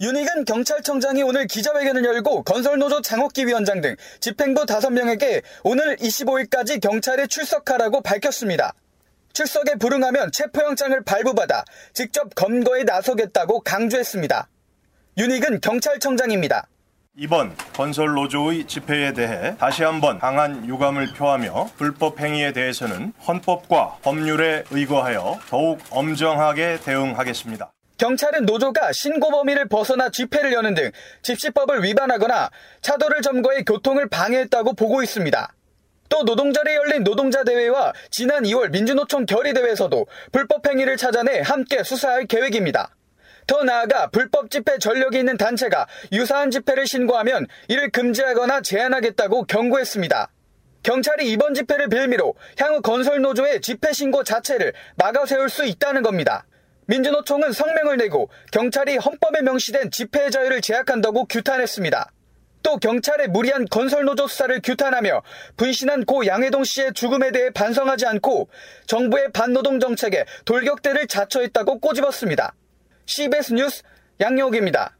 윤익은 0.00 0.46
경찰청장이 0.46 1.22
오늘 1.22 1.46
기자회견을 1.46 2.02
열고 2.06 2.44
건설노조 2.44 3.02
장옥기 3.02 3.46
위원장 3.46 3.82
등 3.82 3.96
집행부 4.20 4.64
5명에게 4.64 5.42
오늘 5.62 5.96
25일까지 5.96 6.80
경찰에 6.80 7.26
출석하라고 7.26 8.00
밝혔습니다. 8.00 8.72
출석에 9.34 9.74
불응하면 9.74 10.32
체포영장을 10.32 11.04
발부받아 11.04 11.64
직접 11.92 12.34
검거에 12.34 12.84
나서겠다고 12.84 13.60
강조했습니다. 13.60 14.48
윤익은 15.18 15.60
경찰청장입니다. 15.60 16.66
이번 17.18 17.54
건설노조의 17.74 18.66
집회에 18.68 19.12
대해 19.12 19.54
다시 19.58 19.82
한번 19.82 20.18
강한 20.18 20.66
유감을 20.66 21.12
표하며 21.12 21.72
불법 21.76 22.20
행위에 22.20 22.52
대해서는 22.52 23.12
헌법과 23.28 23.98
법률에 24.00 24.64
의거하여 24.70 25.40
더욱 25.50 25.78
엄정하게 25.90 26.78
대응하겠습니다. 26.82 27.70
경찰은 28.00 28.46
노조가 28.46 28.92
신고 28.92 29.30
범위를 29.30 29.68
벗어나 29.68 30.08
집회를 30.08 30.54
여는 30.54 30.72
등 30.72 30.90
집시법을 31.20 31.84
위반하거나 31.84 32.50
차도를 32.80 33.20
점거해 33.20 33.64
교통을 33.64 34.08
방해했다고 34.08 34.72
보고 34.72 35.02
있습니다. 35.02 35.54
또 36.08 36.22
노동절에 36.22 36.76
열린 36.76 37.04
노동자 37.04 37.44
대회와 37.44 37.92
지난 38.10 38.44
2월 38.44 38.70
민주노총 38.70 39.26
결의 39.26 39.52
대회에서도 39.52 40.06
불법 40.32 40.66
행위를 40.66 40.96
찾아내 40.96 41.40
함께 41.40 41.82
수사할 41.82 42.24
계획입니다. 42.24 42.96
더 43.46 43.64
나아가 43.64 44.08
불법 44.08 44.50
집회 44.50 44.78
전력이 44.78 45.18
있는 45.18 45.36
단체가 45.36 45.86
유사한 46.12 46.50
집회를 46.50 46.86
신고하면 46.86 47.48
이를 47.68 47.90
금지하거나 47.90 48.62
제한하겠다고 48.62 49.44
경고했습니다. 49.44 50.30
경찰이 50.84 51.30
이번 51.30 51.52
집회를 51.52 51.90
빌미로 51.90 52.34
향후 52.56 52.80
건설노조의 52.80 53.60
집회 53.60 53.92
신고 53.92 54.24
자체를 54.24 54.72
막아 54.96 55.26
세울 55.26 55.50
수 55.50 55.66
있다는 55.66 56.02
겁니다. 56.02 56.46
민주노총은 56.90 57.52
성명을 57.52 57.98
내고 57.98 58.30
경찰이 58.50 58.96
헌법에 58.96 59.42
명시된 59.42 59.92
집회 59.92 60.28
자유를 60.28 60.60
제약한다고 60.60 61.26
규탄했습니다. 61.26 62.10
또 62.64 62.78
경찰의 62.78 63.28
무리한 63.28 63.64
건설노조 63.66 64.26
수사를 64.26 64.60
규탄하며 64.60 65.22
분신한 65.56 66.04
고 66.04 66.26
양해동 66.26 66.64
씨의 66.64 66.92
죽음에 66.94 67.30
대해 67.30 67.50
반성하지 67.50 68.06
않고 68.06 68.48
정부의 68.86 69.30
반노동 69.32 69.78
정책에 69.78 70.24
돌격대를 70.44 71.06
자처했다고 71.06 71.78
꼬집었습니다. 71.78 72.54
CBS 73.06 73.52
뉴스 73.54 73.82
양영욱입니다. 74.20 74.96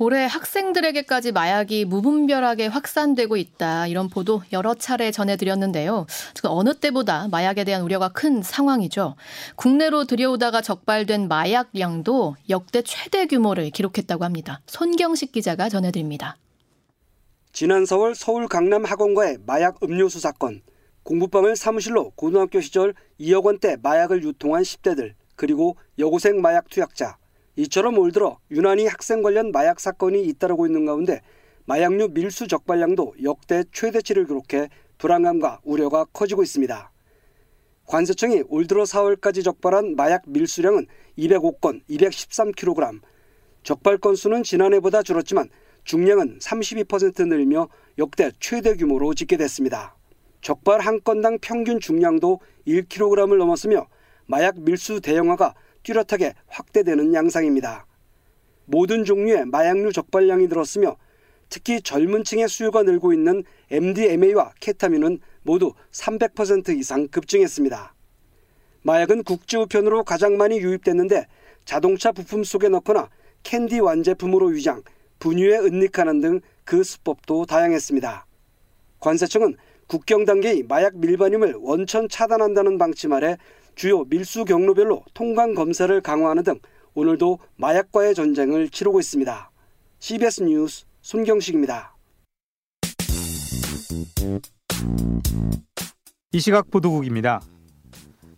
올해 0.00 0.26
학생들에게까지 0.26 1.32
마약이 1.32 1.84
무분별하게 1.84 2.68
확산되고 2.68 3.36
있다. 3.36 3.88
이런 3.88 4.08
보도 4.08 4.42
여러 4.52 4.74
차례 4.74 5.10
전해드렸는데요. 5.10 6.06
지금 6.34 6.50
어느 6.52 6.74
때보다 6.74 7.28
마약에 7.28 7.64
대한 7.64 7.82
우려가 7.82 8.08
큰 8.08 8.42
상황이죠. 8.42 9.16
국내로 9.56 10.04
들여오다가 10.04 10.62
적발된 10.62 11.26
마약량도 11.26 12.36
역대 12.48 12.82
최대 12.82 13.26
규모를 13.26 13.70
기록했다고 13.70 14.24
합니다. 14.24 14.60
손경식 14.66 15.32
기자가 15.32 15.68
전해드립니다. 15.68 16.36
지난 17.52 17.82
4월 17.82 18.14
서울 18.14 18.46
강남 18.46 18.84
학원과의 18.84 19.38
마약 19.44 19.82
음료수 19.82 20.20
사건, 20.20 20.62
공부방을 21.02 21.56
사무실로 21.56 22.12
고등학교 22.14 22.60
시절 22.60 22.94
2억 23.18 23.42
원대 23.44 23.76
마약을 23.82 24.22
유통한 24.22 24.62
10대들, 24.62 25.14
그리고 25.34 25.76
여고생 25.98 26.40
마약 26.40 26.68
투약자, 26.68 27.16
이처럼 27.58 27.98
올 27.98 28.12
들어 28.12 28.38
유난히 28.52 28.86
학생 28.86 29.20
관련 29.20 29.50
마약 29.50 29.80
사건이 29.80 30.22
잇따르고 30.22 30.66
있는 30.66 30.86
가운데 30.86 31.22
마약류 31.64 32.10
밀수 32.12 32.46
적발량도 32.46 33.16
역대 33.24 33.64
최대치를 33.72 34.26
기록해 34.26 34.68
불안감과 34.96 35.60
우려가 35.64 36.04
커지고 36.12 36.44
있습니다. 36.44 36.92
관세청이 37.86 38.44
올 38.46 38.68
들어 38.68 38.84
4월까지 38.84 39.42
적발한 39.42 39.96
마약 39.96 40.22
밀수량은 40.28 40.86
205건, 41.18 41.82
213kg. 41.90 43.00
적발 43.64 43.98
건수는 43.98 44.44
지난해보다 44.44 45.02
줄었지만 45.02 45.48
중량은 45.82 46.38
32% 46.38 47.26
늘며 47.26 47.68
역대 47.98 48.30
최대 48.38 48.76
규모로 48.76 49.14
집계됐습니다. 49.14 49.96
적발 50.42 50.78
한 50.78 51.00
건당 51.02 51.38
평균 51.40 51.80
중량도 51.80 52.38
1kg을 52.68 53.36
넘었으며 53.36 53.88
마약 54.26 54.60
밀수 54.60 55.00
대형화가 55.00 55.54
뚜렷하게 55.88 56.34
확대되는 56.48 57.14
양상입니다. 57.14 57.86
모든 58.66 59.04
종류의 59.04 59.46
마약류 59.46 59.92
적발량이 59.92 60.46
늘었으며 60.46 60.96
특히 61.48 61.80
젊은 61.80 62.24
층의 62.24 62.48
수요가 62.48 62.82
늘고 62.82 63.12
있는 63.12 63.42
MDMA와 63.70 64.52
케타민은 64.60 65.20
모두 65.42 65.72
300% 65.92 66.76
이상 66.78 67.08
급증했습니다. 67.08 67.94
마약은 68.82 69.24
국제 69.24 69.56
우편으로 69.56 70.04
가장 70.04 70.36
많이 70.36 70.58
유입됐는데 70.58 71.26
자동차 71.64 72.12
부품 72.12 72.44
속에 72.44 72.68
넣거나 72.68 73.08
캔디 73.42 73.80
완제품으로 73.80 74.46
위장, 74.46 74.82
분유에 75.18 75.58
은닉하는 75.58 76.20
등 76.20 76.40
그 76.68 76.84
수법도 76.84 77.46
다양했습니다. 77.46 78.26
관세청은 79.00 79.56
국경 79.86 80.26
단계의 80.26 80.64
마약 80.64 80.98
밀반임을 80.98 81.54
원천 81.58 82.10
차단한다는 82.10 82.76
방침 82.76 83.14
아래 83.14 83.38
주요 83.78 84.04
밀수 84.06 84.44
경로별로 84.44 85.04
통관 85.14 85.54
검사를 85.54 86.00
강화하는 86.00 86.42
등 86.42 86.58
오늘도 86.94 87.38
마약과의 87.58 88.16
전쟁을 88.16 88.70
치르고 88.70 88.98
있습니다. 88.98 89.50
CBS 90.00 90.42
뉴스 90.42 90.84
손경식입니다. 91.00 91.94
이 96.32 96.40
시각 96.40 96.72
보도국입니다. 96.72 97.40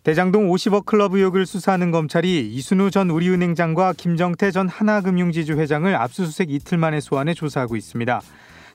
대장동 0.02 0.50
50억 0.50 0.84
클럽 0.84 1.14
의혹을 1.14 1.46
수사하는 1.46 1.90
검찰이 1.90 2.46
이순우 2.52 2.90
전 2.90 3.08
우리은행 3.08 3.54
장과 3.54 3.94
김정태 3.94 4.50
전 4.50 4.68
하나금융지주 4.68 5.54
회장을 5.54 5.94
압수수색 5.96 6.50
이틀 6.50 6.76
만에 6.76 7.00
소환해 7.00 7.32
조사하고 7.32 7.76
있습니다. 7.76 8.20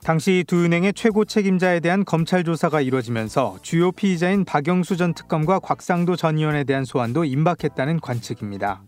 당시 0.02 0.44
두 0.46 0.64
은행의 0.64 0.92
최고 0.94 1.24
책임자에 1.24 1.80
대한 1.80 2.04
검찰 2.04 2.44
조사가 2.44 2.80
이뤄지면서 2.80 3.58
주요 3.62 3.92
피의자인 3.92 4.44
박영수 4.44 4.96
전 4.96 5.14
특검과 5.14 5.58
곽상도 5.58 6.16
전 6.16 6.38
의원에 6.38 6.64
대한 6.64 6.84
소환도 6.84 7.24
임박했다는 7.24 8.00
관측입니다. 8.00 8.82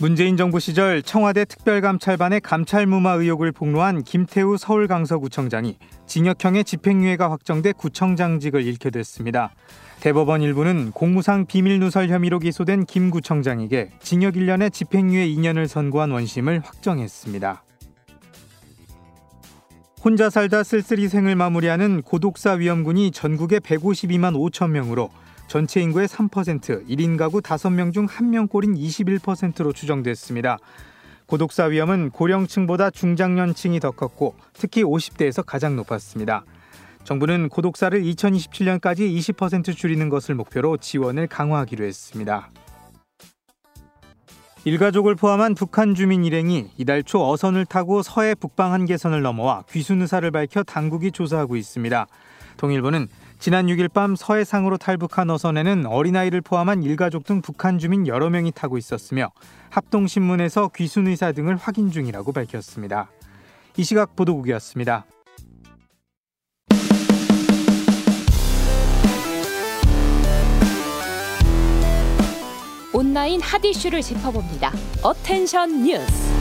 문재인 0.00 0.36
정부 0.36 0.58
시절 0.58 1.02
청와대 1.02 1.44
특별감찰반의 1.44 2.40
감찰 2.40 2.84
무마 2.84 3.12
의혹을 3.12 3.52
폭로한 3.52 4.02
김태우 4.02 4.56
서울강서구청장이 4.56 5.78
징역형의 6.06 6.64
집행유예가 6.64 7.30
확정돼 7.30 7.72
구청장직을 7.72 8.64
잃게 8.64 8.90
됐습니다. 8.90 9.54
대법원 10.00 10.42
일부는 10.42 10.90
공무상 10.90 11.46
비밀 11.46 11.78
누설 11.78 12.08
혐의로 12.08 12.40
기소된 12.40 12.84
김 12.84 13.10
구청장에게 13.10 13.90
징역 14.00 14.34
1년에 14.34 14.72
집행유예 14.72 15.28
2년을 15.28 15.68
선고한 15.68 16.10
원심을 16.10 16.60
확정했습니다. 16.64 17.63
혼자 20.04 20.28
살다 20.28 20.64
쓸쓸히 20.64 21.08
생을 21.08 21.34
마무리하는 21.34 22.02
고독사 22.02 22.52
위험군이 22.52 23.10
전국에 23.10 23.58
152만 23.58 24.34
5천 24.34 24.68
명으로 24.68 25.08
전체 25.46 25.80
인구의 25.80 26.08
3%, 26.08 26.86
1인 26.86 27.16
가구 27.16 27.40
5명 27.40 27.90
중 27.90 28.06
1명 28.06 28.50
꼴인 28.50 28.74
21%로 28.74 29.72
추정됐습니다. 29.72 30.58
고독사 31.24 31.64
위험은 31.64 32.10
고령층보다 32.10 32.90
중장년층이 32.90 33.80
더 33.80 33.92
컸고 33.92 34.34
특히 34.52 34.84
50대에서 34.84 35.42
가장 35.42 35.74
높았습니다. 35.74 36.44
정부는 37.04 37.48
고독사를 37.48 37.98
2027년까지 38.02 39.10
20% 39.10 39.74
줄이는 39.74 40.10
것을 40.10 40.34
목표로 40.34 40.76
지원을 40.76 41.28
강화하기로 41.28 41.82
했습니다. 41.82 42.50
일가족을 44.64 45.14
포함한 45.14 45.54
북한 45.54 45.94
주민 45.94 46.24
일행이 46.24 46.70
이달 46.78 47.02
초 47.02 47.30
어선을 47.30 47.66
타고 47.66 48.02
서해 48.02 48.34
북방 48.34 48.72
한계선을 48.72 49.20
넘어와 49.20 49.64
귀순 49.70 50.00
의사를 50.00 50.28
밝혀 50.30 50.62
당국이 50.62 51.12
조사하고 51.12 51.56
있습니다. 51.56 52.06
통일부는 52.56 53.08
지난 53.38 53.66
6일 53.66 53.92
밤 53.92 54.16
서해상으로 54.16 54.78
탈북한 54.78 55.28
어선에는 55.28 55.84
어린아이를 55.84 56.40
포함한 56.40 56.82
일가족 56.82 57.24
등 57.24 57.42
북한 57.42 57.78
주민 57.78 58.06
여러 58.06 58.30
명이 58.30 58.52
타고 58.52 58.78
있었으며 58.78 59.32
합동신문에서 59.68 60.70
귀순 60.74 61.08
의사 61.08 61.32
등을 61.32 61.56
확인 61.56 61.90
중이라고 61.90 62.32
밝혔습니다. 62.32 63.10
이 63.76 63.84
시각 63.84 64.16
보도국이었습니다. 64.16 65.04
온라인 72.96 73.40
핫 73.40 73.64
이슈를 73.64 74.02
짚어봅니다. 74.02 74.72
어텐션 75.02 75.82
뉴스. 75.82 76.32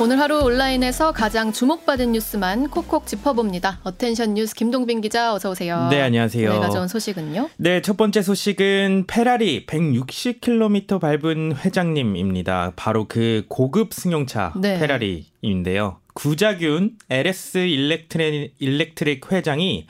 오늘 0.00 0.18
하루 0.18 0.40
온라인에서 0.42 1.12
가장 1.12 1.52
주목받은 1.52 2.12
뉴스만 2.12 2.70
콕콕 2.70 3.06
짚어봅니다. 3.06 3.80
어텐션 3.82 4.32
뉴스 4.32 4.54
김동빈 4.54 5.02
기자 5.02 5.34
어서 5.34 5.50
오세요. 5.50 5.88
네, 5.90 6.00
안녕하세요. 6.00 6.48
오늘 6.48 6.60
가져온 6.62 6.88
소식은요? 6.88 7.50
네, 7.58 7.82
첫 7.82 7.98
번째 7.98 8.22
소식은 8.22 9.04
페라리 9.08 9.66
160km 9.66 11.00
밟은 11.00 11.56
회장님입니다. 11.56 12.72
바로 12.74 13.04
그 13.06 13.44
고급 13.48 13.92
승용차 13.92 14.54
네. 14.56 14.78
페라리인데요. 14.78 15.98
구자균 16.14 16.96
LS 17.10 17.58
일렉트릭, 17.58 18.54
일렉트릭 18.58 19.30
회장이 19.30 19.86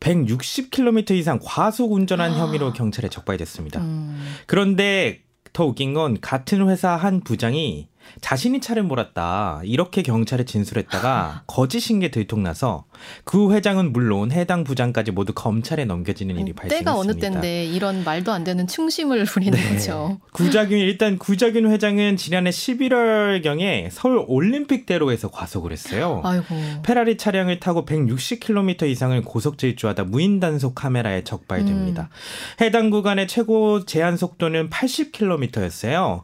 160km 0.00 1.10
이상 1.12 1.38
과속 1.42 1.92
운전한 1.92 2.32
아. 2.32 2.38
혐의로 2.38 2.72
경찰에 2.72 3.08
적발됐습니다. 3.08 3.80
음. 3.80 4.36
그런데 4.46 5.22
더 5.52 5.64
웃긴 5.64 5.94
건 5.94 6.20
같은 6.20 6.68
회사 6.68 6.94
한 6.94 7.20
부장이 7.20 7.88
자신이 8.20 8.60
차를 8.60 8.82
몰았다 8.82 9.62
이렇게 9.64 10.02
경찰에 10.02 10.44
진술했다가 10.44 11.42
거짓인 11.48 12.00
게 12.00 12.10
들통나서 12.10 12.84
그 13.24 13.52
회장은 13.52 13.92
물론 13.92 14.32
해당 14.32 14.64
부장까지 14.64 15.12
모두 15.12 15.32
검찰에 15.32 15.84
넘겨지는 15.84 16.38
일이 16.38 16.52
발생했습니다. 16.52 16.90
때가 16.90 16.98
어느 16.98 17.18
때인데 17.18 17.64
이런 17.64 18.04
말도 18.04 18.32
안 18.32 18.44
되는 18.44 18.66
충심을 18.66 19.24
부리는 19.24 19.58
네. 19.58 19.74
거죠. 19.74 20.18
구자균 20.32 20.78
일단 20.78 21.18
구자균 21.18 21.70
회장은 21.70 22.16
지난해 22.16 22.50
11월 22.50 23.42
경에 23.42 23.88
서울 23.92 24.24
올림픽대로에서 24.26 25.30
과속을 25.30 25.72
했어요. 25.72 26.20
아이고. 26.24 26.44
페라리 26.82 27.16
차량을 27.16 27.60
타고 27.60 27.84
160km 27.84 28.88
이상을 28.88 29.20
고속 29.22 29.58
질주하다 29.58 30.04
무인 30.04 30.40
단속 30.40 30.74
카메라에 30.74 31.24
적발됩니다. 31.24 32.02
음. 32.02 32.64
해당 32.64 32.90
구간의 32.90 33.28
최고 33.28 33.84
제한 33.84 34.16
속도는 34.16 34.70
80km였어요. 34.70 36.22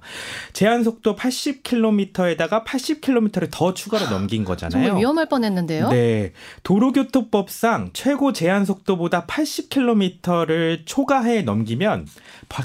제한 0.52 0.84
속도 0.84 1.16
80km 1.16 1.73
에다가 2.30 2.64
80km를 2.64 3.48
더 3.50 3.74
추가로 3.74 4.08
넘긴 4.08 4.44
거잖아요. 4.44 4.84
정말 4.84 5.00
위험할 5.00 5.28
뻔했는데요. 5.28 5.88
네. 5.88 6.32
도로교통법상 6.62 7.90
최고 7.92 8.32
제한 8.32 8.64
속도보다 8.64 9.26
80km를 9.26 10.82
초과해 10.84 11.42
넘기면 11.42 12.06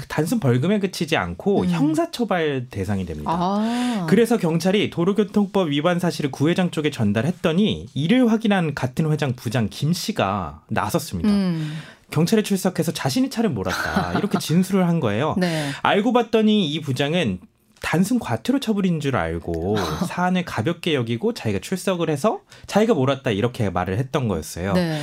단순 0.08 0.40
벌금에 0.40 0.78
그치지 0.78 1.16
않고 1.16 1.62
음. 1.62 1.68
형사처벌 1.68 2.68
대상이 2.70 3.06
됩니다. 3.06 3.30
아. 3.32 4.06
그래서 4.08 4.36
경찰이 4.36 4.90
도로교통법 4.90 5.68
위반 5.68 5.98
사실을 5.98 6.30
구회장 6.30 6.70
쪽에 6.70 6.90
전달했더니 6.90 7.86
이를 7.94 8.30
확인한 8.30 8.74
같은 8.74 9.10
회장 9.10 9.34
부장 9.34 9.68
김 9.70 9.92
씨가 9.92 10.62
나섰습니다. 10.68 11.30
음. 11.30 11.72
경찰에 12.10 12.42
출석해서 12.42 12.92
자신이 12.92 13.30
차를 13.30 13.50
몰았다 13.50 14.18
이렇게 14.18 14.38
진술을 14.38 14.86
한 14.86 15.00
거예요. 15.00 15.34
네. 15.38 15.70
알고 15.82 16.12
봤더니 16.12 16.68
이 16.70 16.80
부장은 16.80 17.38
단순 17.80 18.18
과태료 18.18 18.60
처분인 18.60 19.00
줄 19.00 19.16
알고 19.16 19.76
사안을 20.06 20.44
가볍게 20.44 20.94
여기고 20.94 21.34
자기가 21.34 21.60
출석을 21.60 22.10
해서 22.10 22.40
자기가 22.66 22.94
몰았다 22.94 23.30
이렇게 23.30 23.70
말을 23.70 23.98
했던 23.98 24.28
거였어요. 24.28 24.74
네. 24.74 25.02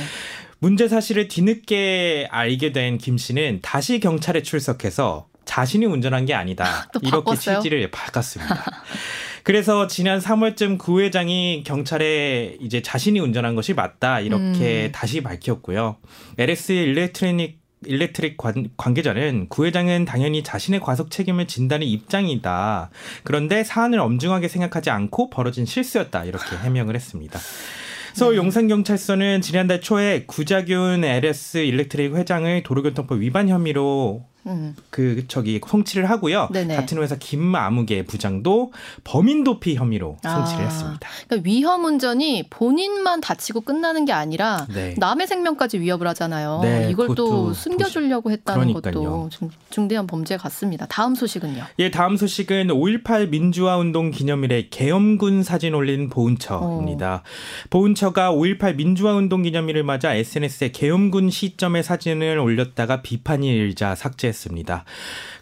문제 0.60 0.88
사실을 0.88 1.28
뒤늦게 1.28 2.28
알게 2.30 2.72
된 2.72 2.98
김 2.98 3.16
씨는 3.18 3.60
다시 3.62 4.00
경찰에 4.00 4.42
출석해서 4.42 5.26
자신이 5.44 5.86
운전한 5.86 6.24
게 6.26 6.34
아니다. 6.34 6.88
이렇게 7.00 7.10
바꿨어요? 7.10 7.56
취지를 7.60 7.90
바꿨습니다. 7.90 8.64
그래서 9.44 9.86
지난 9.86 10.18
3월쯤 10.18 10.76
구 10.78 11.00
회장이 11.00 11.62
경찰에 11.64 12.56
이제 12.60 12.82
자신이 12.82 13.18
운전한 13.18 13.54
것이 13.54 13.72
맞다 13.72 14.20
이렇게 14.20 14.86
음. 14.86 14.92
다시 14.92 15.22
밝혔고요. 15.22 15.96
LS 16.36 16.72
일렉트로닉 16.72 17.57
일렉트릭 17.84 18.36
관, 18.36 18.70
관계자는 18.76 19.48
구 19.48 19.66
회장은 19.66 20.04
당연히 20.04 20.42
자신의 20.42 20.80
과속 20.80 21.10
책임을 21.10 21.46
진다는 21.46 21.86
입장이다. 21.86 22.90
그런데 23.22 23.64
사안을 23.64 24.00
엄중하게 24.00 24.48
생각하지 24.48 24.90
않고 24.90 25.30
벌어진 25.30 25.64
실수였다. 25.64 26.24
이렇게 26.24 26.56
해명을 26.56 26.94
했습니다. 26.94 27.38
서울 28.14 28.32
네. 28.34 28.38
용산경찰서는 28.38 29.42
지난달 29.42 29.80
초에 29.80 30.24
구자균 30.26 31.04
LS 31.04 31.58
일렉트릭 31.58 32.16
회장을 32.16 32.62
도로교통법 32.64 33.20
위반 33.20 33.48
혐의로 33.48 34.26
음. 34.48 34.76
그 34.90 35.26
저기 35.28 35.60
송치를 35.64 36.08
하고요. 36.10 36.48
네네. 36.52 36.76
같은 36.76 36.98
회사 36.98 37.16
김아무개 37.16 38.04
부장도 38.04 38.72
범인 39.04 39.44
도피 39.44 39.76
혐의로 39.76 40.16
송치를 40.22 40.64
아, 40.64 40.66
했습니다. 40.66 41.08
그러니까 41.26 41.48
위험 41.48 41.84
운전이 41.84 42.46
본인만 42.50 43.20
다치고 43.20 43.60
끝나는 43.60 44.04
게 44.04 44.12
아니라 44.12 44.66
네. 44.72 44.94
남의 44.98 45.26
생명까지 45.26 45.80
위협을 45.80 46.06
하잖아요. 46.08 46.60
네, 46.62 46.88
이걸 46.90 47.14
또 47.14 47.52
숨겨주려고 47.52 48.30
했다는 48.30 48.72
그러니까요. 48.72 48.92
것도 48.92 49.28
중, 49.30 49.50
중대한 49.70 50.06
범죄 50.06 50.36
같습니다. 50.36 50.86
다음 50.86 51.14
소식은요? 51.14 51.64
예, 51.78 51.90
다음 51.90 52.16
소식은 52.16 52.68
5.18 52.68 53.28
민주화 53.28 53.76
운동 53.76 54.10
기념일에 54.10 54.68
계엄군 54.70 55.42
사진 55.42 55.74
올린 55.74 56.08
보훈처입니다. 56.08 57.14
어. 57.14 57.68
보훈처가 57.70 58.32
5.18 58.32 58.76
민주화 58.76 59.14
운동 59.14 59.42
기념일을 59.42 59.82
맞아 59.82 60.14
SNS에 60.14 60.70
계엄군 60.72 61.30
시점의 61.30 61.82
사진을 61.82 62.38
올렸다가 62.38 63.02
비판이 63.02 63.48
일자 63.48 63.94
삭제했습니다. 63.94 64.37
했습니다. 64.38 64.84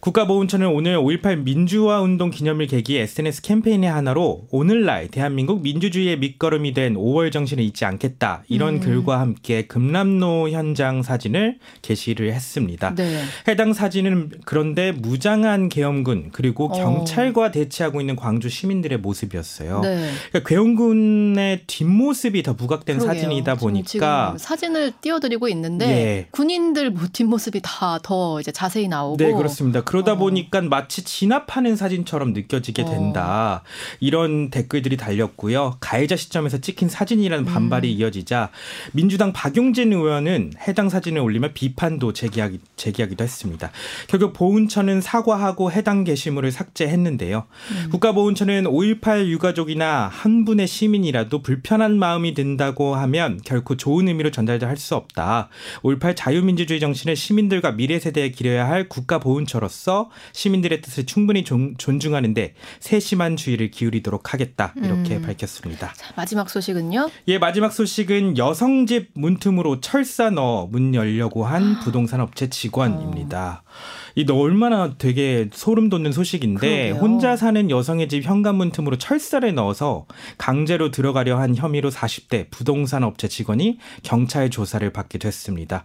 국가보훈처는 0.00 0.68
오늘 0.68 0.96
5.18 0.98 1.42
민주화 1.42 2.00
운동 2.00 2.30
기념일 2.30 2.66
계기 2.68 2.96
SNS 2.96 3.42
캠페인의 3.42 3.90
하나로 3.90 4.46
오늘날 4.50 5.08
대한민국 5.08 5.62
민주주의의 5.62 6.18
밑거름이 6.18 6.72
된 6.72 6.94
5월 6.94 7.30
정신을 7.32 7.62
잊지 7.62 7.84
않겠다 7.84 8.44
이런 8.48 8.76
음. 8.76 8.80
글과 8.80 9.20
함께 9.20 9.66
금남로 9.66 10.50
현장 10.50 11.02
사진을 11.02 11.58
게시를 11.82 12.32
했습니다. 12.32 12.94
네. 12.94 13.22
해당 13.48 13.72
사진은 13.72 14.32
그런데 14.44 14.92
무장한 14.92 15.68
계엄군 15.68 16.30
그리고 16.32 16.66
어. 16.66 16.68
경찰과 16.72 17.50
대치하고 17.50 18.00
있는 18.00 18.16
광주 18.16 18.48
시민들의 18.48 18.98
모습이었어요. 18.98 19.80
네. 19.80 20.10
그러니까 20.30 20.48
계엄군의 20.48 21.62
뒷모습이 21.66 22.42
더 22.42 22.54
부각된 22.54 22.98
그러게요. 22.98 23.22
사진이다 23.22 23.54
보니까 23.56 24.34
사진을 24.38 24.92
띄워드리고 25.00 25.48
있는데 25.48 25.86
예. 25.86 26.28
군인들 26.30 26.94
뒷모습이 27.12 27.60
다 27.62 27.98
더 28.06 28.40
이제 28.40 28.52
자세히 28.52 28.85
나오고 28.88 29.16
네 29.16 29.32
그렇습니다. 29.32 29.82
그러다 29.82 30.12
어. 30.12 30.16
보니까 30.16 30.60
마치 30.62 31.04
진압하는 31.04 31.76
사진처럼 31.76 32.32
느껴지게 32.32 32.82
어. 32.82 32.84
된다. 32.86 33.62
어. 33.62 33.68
이런 34.00 34.50
댓글들이 34.50 34.96
달렸고요. 34.96 35.76
가해자 35.80 36.16
시점에서 36.16 36.58
찍힌 36.58 36.88
사진이라는 36.88 37.46
음. 37.46 37.52
반발이 37.52 37.92
음. 37.92 37.98
이어지자 37.98 38.50
민주당 38.92 39.32
박용진 39.32 39.92
의원은 39.92 40.52
해당 40.66 40.88
사진을 40.88 41.20
올리며 41.20 41.50
비판도 41.54 42.12
제기하기, 42.12 42.60
제기하기도 42.76 43.22
했습니다. 43.22 43.70
결국 44.08 44.32
보훈처는 44.32 45.00
사과하고 45.00 45.70
해당 45.72 46.04
게시물을 46.04 46.52
삭제했는데요. 46.52 47.44
음. 47.70 47.90
국가보훈처는 47.90 48.64
5.18 48.64 49.26
유가족이나 49.26 50.08
한 50.12 50.44
분의 50.44 50.66
시민이라도 50.66 51.42
불편한 51.42 51.98
마음이 51.98 52.34
든다고 52.34 52.94
하면 52.94 53.40
결코 53.44 53.76
좋은 53.76 54.08
의미로 54.08 54.30
전달할 54.30 54.76
수 54.76 54.94
없다. 54.94 55.48
5.18 55.82 56.14
자유민주주의 56.16 56.80
정신을 56.80 57.16
시민들과 57.16 57.72
미래 57.72 57.98
세대에 57.98 58.30
기려야 58.30 58.65
할 58.68 58.88
국가 58.88 59.18
보훈처로서 59.18 59.76
함으로써 59.76 60.10
시민들의 60.32 60.80
뜻을 60.80 61.06
충분히 61.06 61.44
존중하는데 61.44 62.54
세심한 62.80 63.36
주의를 63.36 63.70
기울이도록 63.70 64.32
하겠다 64.32 64.74
이렇게 64.76 65.16
음. 65.16 65.22
밝혔습니다. 65.22 65.92
자, 65.94 66.12
마지막 66.16 66.50
소식은요? 66.50 67.10
예, 67.28 67.38
마지막 67.38 67.72
소식은 67.72 68.38
여성집 68.38 69.10
문틈으로 69.14 69.80
철사 69.80 70.30
넣어 70.30 70.66
문 70.66 70.94
열려고 70.94 71.44
한 71.44 71.78
부동산 71.80 72.20
업체 72.20 72.48
직원입니다. 72.48 73.62
어. 73.64 73.70
이너 74.18 74.34
얼마나 74.34 74.94
되게 74.96 75.50
소름 75.52 75.90
돋는 75.90 76.10
소식인데 76.12 76.58
그러게요. 76.60 76.94
혼자 76.94 77.36
사는 77.36 77.70
여성의 77.70 78.08
집 78.08 78.24
현관문 78.24 78.72
틈으로 78.72 78.96
철사를 78.96 79.54
넣어서 79.54 80.06
강제로 80.38 80.90
들어가려 80.90 81.38
한 81.38 81.54
혐의로 81.54 81.90
40대 81.90 82.50
부동산 82.50 83.04
업체 83.04 83.28
직원이 83.28 83.78
경찰 84.02 84.48
조사를 84.48 84.90
받게 84.90 85.18
됐습니다. 85.18 85.84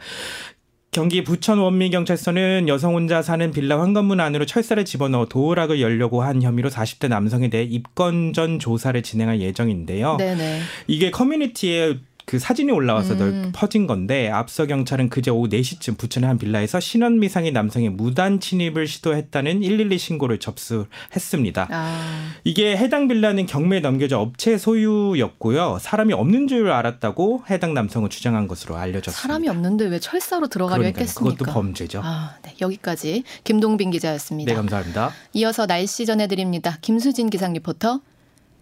경기 0.91 1.23
부천 1.23 1.57
원미경찰서는 1.57 2.67
여성 2.67 2.95
혼자 2.95 3.21
사는 3.21 3.49
빌라 3.51 3.79
현관문 3.79 4.19
안으로 4.19 4.45
철사를 4.45 4.83
집어넣어 4.83 5.25
도어락을 5.25 5.79
열려고 5.79 6.21
한 6.21 6.41
혐의로 6.41 6.69
40대 6.69 7.07
남성에 7.07 7.49
대해 7.49 7.63
입건 7.63 8.33
전 8.33 8.59
조사를 8.59 9.01
진행할 9.01 9.39
예정인데요. 9.39 10.17
네네. 10.17 10.59
이게 10.87 11.09
커뮤니티에 11.09 11.97
그 12.31 12.39
사진이 12.39 12.71
올라와서 12.71 13.15
음. 13.15 13.51
퍼진 13.53 13.87
건데 13.87 14.29
앞서 14.29 14.65
경찰은 14.65 15.09
그제 15.09 15.29
오후 15.29 15.49
4시쯤 15.49 15.97
부천의 15.97 16.29
한 16.29 16.37
빌라에서 16.37 16.79
신원 16.79 17.19
미상의 17.19 17.51
남성이 17.51 17.89
무단 17.89 18.39
침입을 18.39 18.87
시도했다는 18.87 19.59
112 19.59 19.97
신고를 19.97 20.39
접수했습니다. 20.39 21.67
아. 21.69 22.31
이게 22.45 22.77
해당 22.77 23.09
빌라는 23.09 23.47
경매에 23.47 23.81
넘겨져 23.81 24.19
업체 24.19 24.57
소유였고요. 24.57 25.79
사람이 25.81 26.13
없는 26.13 26.47
줄 26.47 26.71
알았다고 26.71 27.43
해당 27.49 27.73
남성은 27.73 28.09
주장한 28.09 28.47
것으로 28.47 28.77
알려졌습니다. 28.77 29.21
사람이 29.21 29.49
없는데 29.49 29.87
왜 29.87 29.99
철사로 29.99 30.47
들어가려 30.47 30.77
그러니까요. 30.77 31.01
했겠습니까? 31.01 31.35
그것도 31.35 31.51
범죄죠. 31.51 31.99
아, 32.01 32.37
네. 32.43 32.55
여기까지 32.61 33.25
김동빈 33.43 33.91
기자였습니다. 33.91 34.49
네, 34.49 34.55
감사합니다. 34.55 35.11
이어서 35.33 35.67
날씨 35.67 36.05
전해드립니다. 36.05 36.77
김수진 36.79 37.29
기상 37.29 37.51
리포터. 37.51 37.99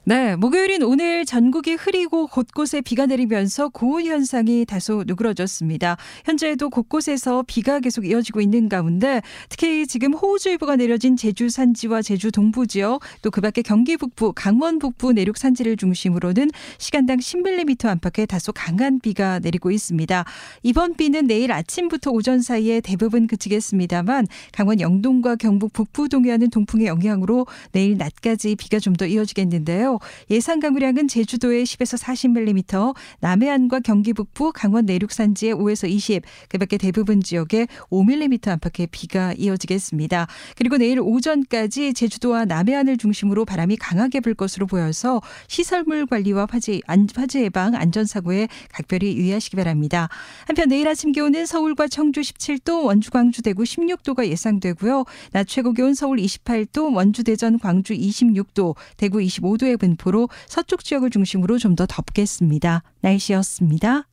네, 0.10 0.36
목요일인 0.36 0.82
오늘 0.82 1.24
전국이 1.24 1.76
흐리고 1.76 2.26
곳곳에 2.26 2.82
비가 2.82 3.06
내리면서 3.06 3.70
고온 3.70 4.06
현상이 4.06 4.66
다소 4.66 5.04
누그러졌습니다. 5.06 5.98
현재도 6.26 6.72
곳곳에서 6.72 7.44
비가 7.46 7.80
계속 7.80 8.08
이어지고 8.08 8.42
있는 8.42 8.70
가운데 8.70 9.22
특히 9.50 9.86
지금 9.86 10.16
호우주의보가 10.16 10.78
내려진 10.78 11.16
제주 11.16 11.50
산지와 11.50 12.02
제주 12.02 12.32
동부 12.32 12.66
지역 12.66 13.02
또 13.22 13.30
그 13.30 13.40
밖에 13.40 13.62
경기 13.62 13.98
북부, 13.98 14.34
강원 14.36 14.80
북부 14.80 15.14
내륙 15.14 15.38
산지를 15.38 15.78
중심으로는 15.78 16.50
시간당 16.80 17.20
10mm 17.20 17.86
안팎의 17.86 18.26
다소 18.26 18.52
강한 18.52 19.00
비가 19.00 19.38
내리고 19.38 19.70
있습니다. 19.70 20.26
이번 20.64 20.96
비는 20.96 21.28
내일 21.28 21.52
아침부터 21.52 22.10
오전 22.10 22.42
사이에 22.42 22.82
대부분 22.82 23.28
그치겠습니다만 23.28 24.26
강원 24.54 24.80
영동과 24.80 25.36
경북 25.36 25.72
북부 25.72 26.10
동해안은 26.10 26.50
동풍의 26.50 26.88
영향으로 26.88 27.46
내일 27.74 27.96
낮까지 28.00 28.56
비가 28.56 28.80
좀 28.80 28.96
더 28.96 29.06
이어지겠는데요. 29.06 29.99
예상 30.30 30.60
강우량은 30.60 31.08
제주도에 31.08 31.64
10에서 31.64 32.02
40mm, 32.02 32.96
남해안과 33.20 33.80
경기 33.82 34.14
북부, 34.14 34.52
강원 34.54 34.86
내륙 34.86 35.12
산지에 35.12 35.54
5에서 35.54 35.90
20, 35.90 36.24
그밖에 36.50 36.78
대부분 36.78 37.22
지역에 37.22 37.68
5mm 37.90 38.48
안팎의 38.48 38.88
비가 38.92 39.34
이어지겠습니다. 39.34 40.28
그리고 40.56 40.78
내일 40.78 41.00
오전까지 41.00 41.94
제주도와 41.94 42.46
남해안을 42.46 42.98
중심으로 42.98 43.46
바람이 43.46 43.78
강하게 43.78 44.20
불 44.20 44.34
것으로 44.34 44.68
보여서 44.68 45.22
시설물 45.48 46.06
관리와 46.06 46.48
화재, 46.50 46.80
화재 47.16 47.44
예방, 47.44 47.76
안전사고에 47.76 48.48
각별히 48.72 49.16
유의하시기 49.16 49.56
바랍니다. 49.56 50.10
한편 50.46 50.70
내일 50.70 50.88
아침 50.88 51.12
기온은 51.12 51.46
서울과 51.46 51.88
청주 51.88 52.22
17도, 52.22 52.86
원주, 52.86 53.12
광주, 53.12 53.42
대구 53.42 53.64
16도가 53.64 54.28
예상되고요. 54.28 55.06
낮 55.32 55.48
최고 55.48 55.74
기온 55.74 55.94
서울 55.94 56.18
28도, 56.18 56.96
원주, 56.96 57.24
대전, 57.24 57.60
광주 57.60 57.94
26도, 57.94 58.76
대구 58.98 59.20
25도의 59.20 59.79
분포로 59.80 60.30
서쪽 60.48 60.84
지역을 60.84 61.10
중심으로 61.10 61.58
좀 61.58 61.76
더 61.76 61.86
덥겠습니다. 61.88 62.84
날씨였습니다. 63.02 64.04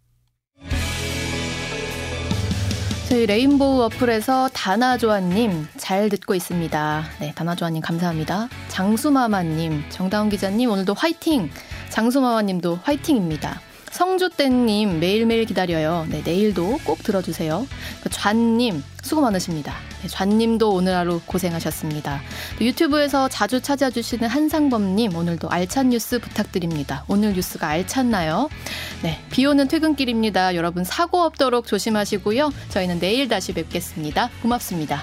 저희 3.09 3.25
레인보우 3.27 3.83
어플에서 3.83 4.49
다나조아님 4.53 5.67
잘 5.77 6.09
듣고 6.09 6.35
있습니다. 6.35 7.05
네, 7.21 7.33
다나조아님 7.35 7.81
감사합니다. 7.81 8.49
장수마마님, 8.69 9.85
정다운 9.91 10.29
기자님 10.29 10.71
오늘도 10.71 10.95
화이팅! 10.95 11.49
장수마마님도 11.91 12.81
화이팅입니다. 12.83 13.61
성주땡님 13.93 14.99
매일매일 15.01 15.45
기다려요. 15.45 16.07
네, 16.11 16.21
내일도 16.25 16.79
꼭 16.85 16.99
들어주세요. 17.03 17.67
그 18.03 18.11
좌님 18.11 18.83
수고 19.03 19.23
많으십니다. 19.23 19.73
네, 20.07 20.09
좌님도 20.09 20.71
오늘 20.71 20.95
하루 20.95 21.21
고생하셨습니다. 21.27 22.21
유튜브에서 22.61 23.29
자주 23.29 23.61
찾아주시는 23.61 24.29
한상범님 24.29 25.17
오늘도 25.17 25.51
알찬 25.51 25.91
뉴스 25.91 26.21
부탁드립니다. 26.21 27.05
오늘 27.09 27.33
뉴스가 27.33 27.67
알찼나요? 27.67 28.49
네, 29.03 29.21
비 29.31 29.45
오는 29.47 29.67
퇴근길입니다. 29.67 30.55
여러분 30.55 30.85
사고 30.85 31.23
없도록 31.23 31.67
조심하시고요. 31.67 32.53
저희는 32.69 33.01
내일 33.01 33.27
다시 33.27 33.53
뵙겠습니다. 33.53 34.31
고맙습니다. 34.43 35.03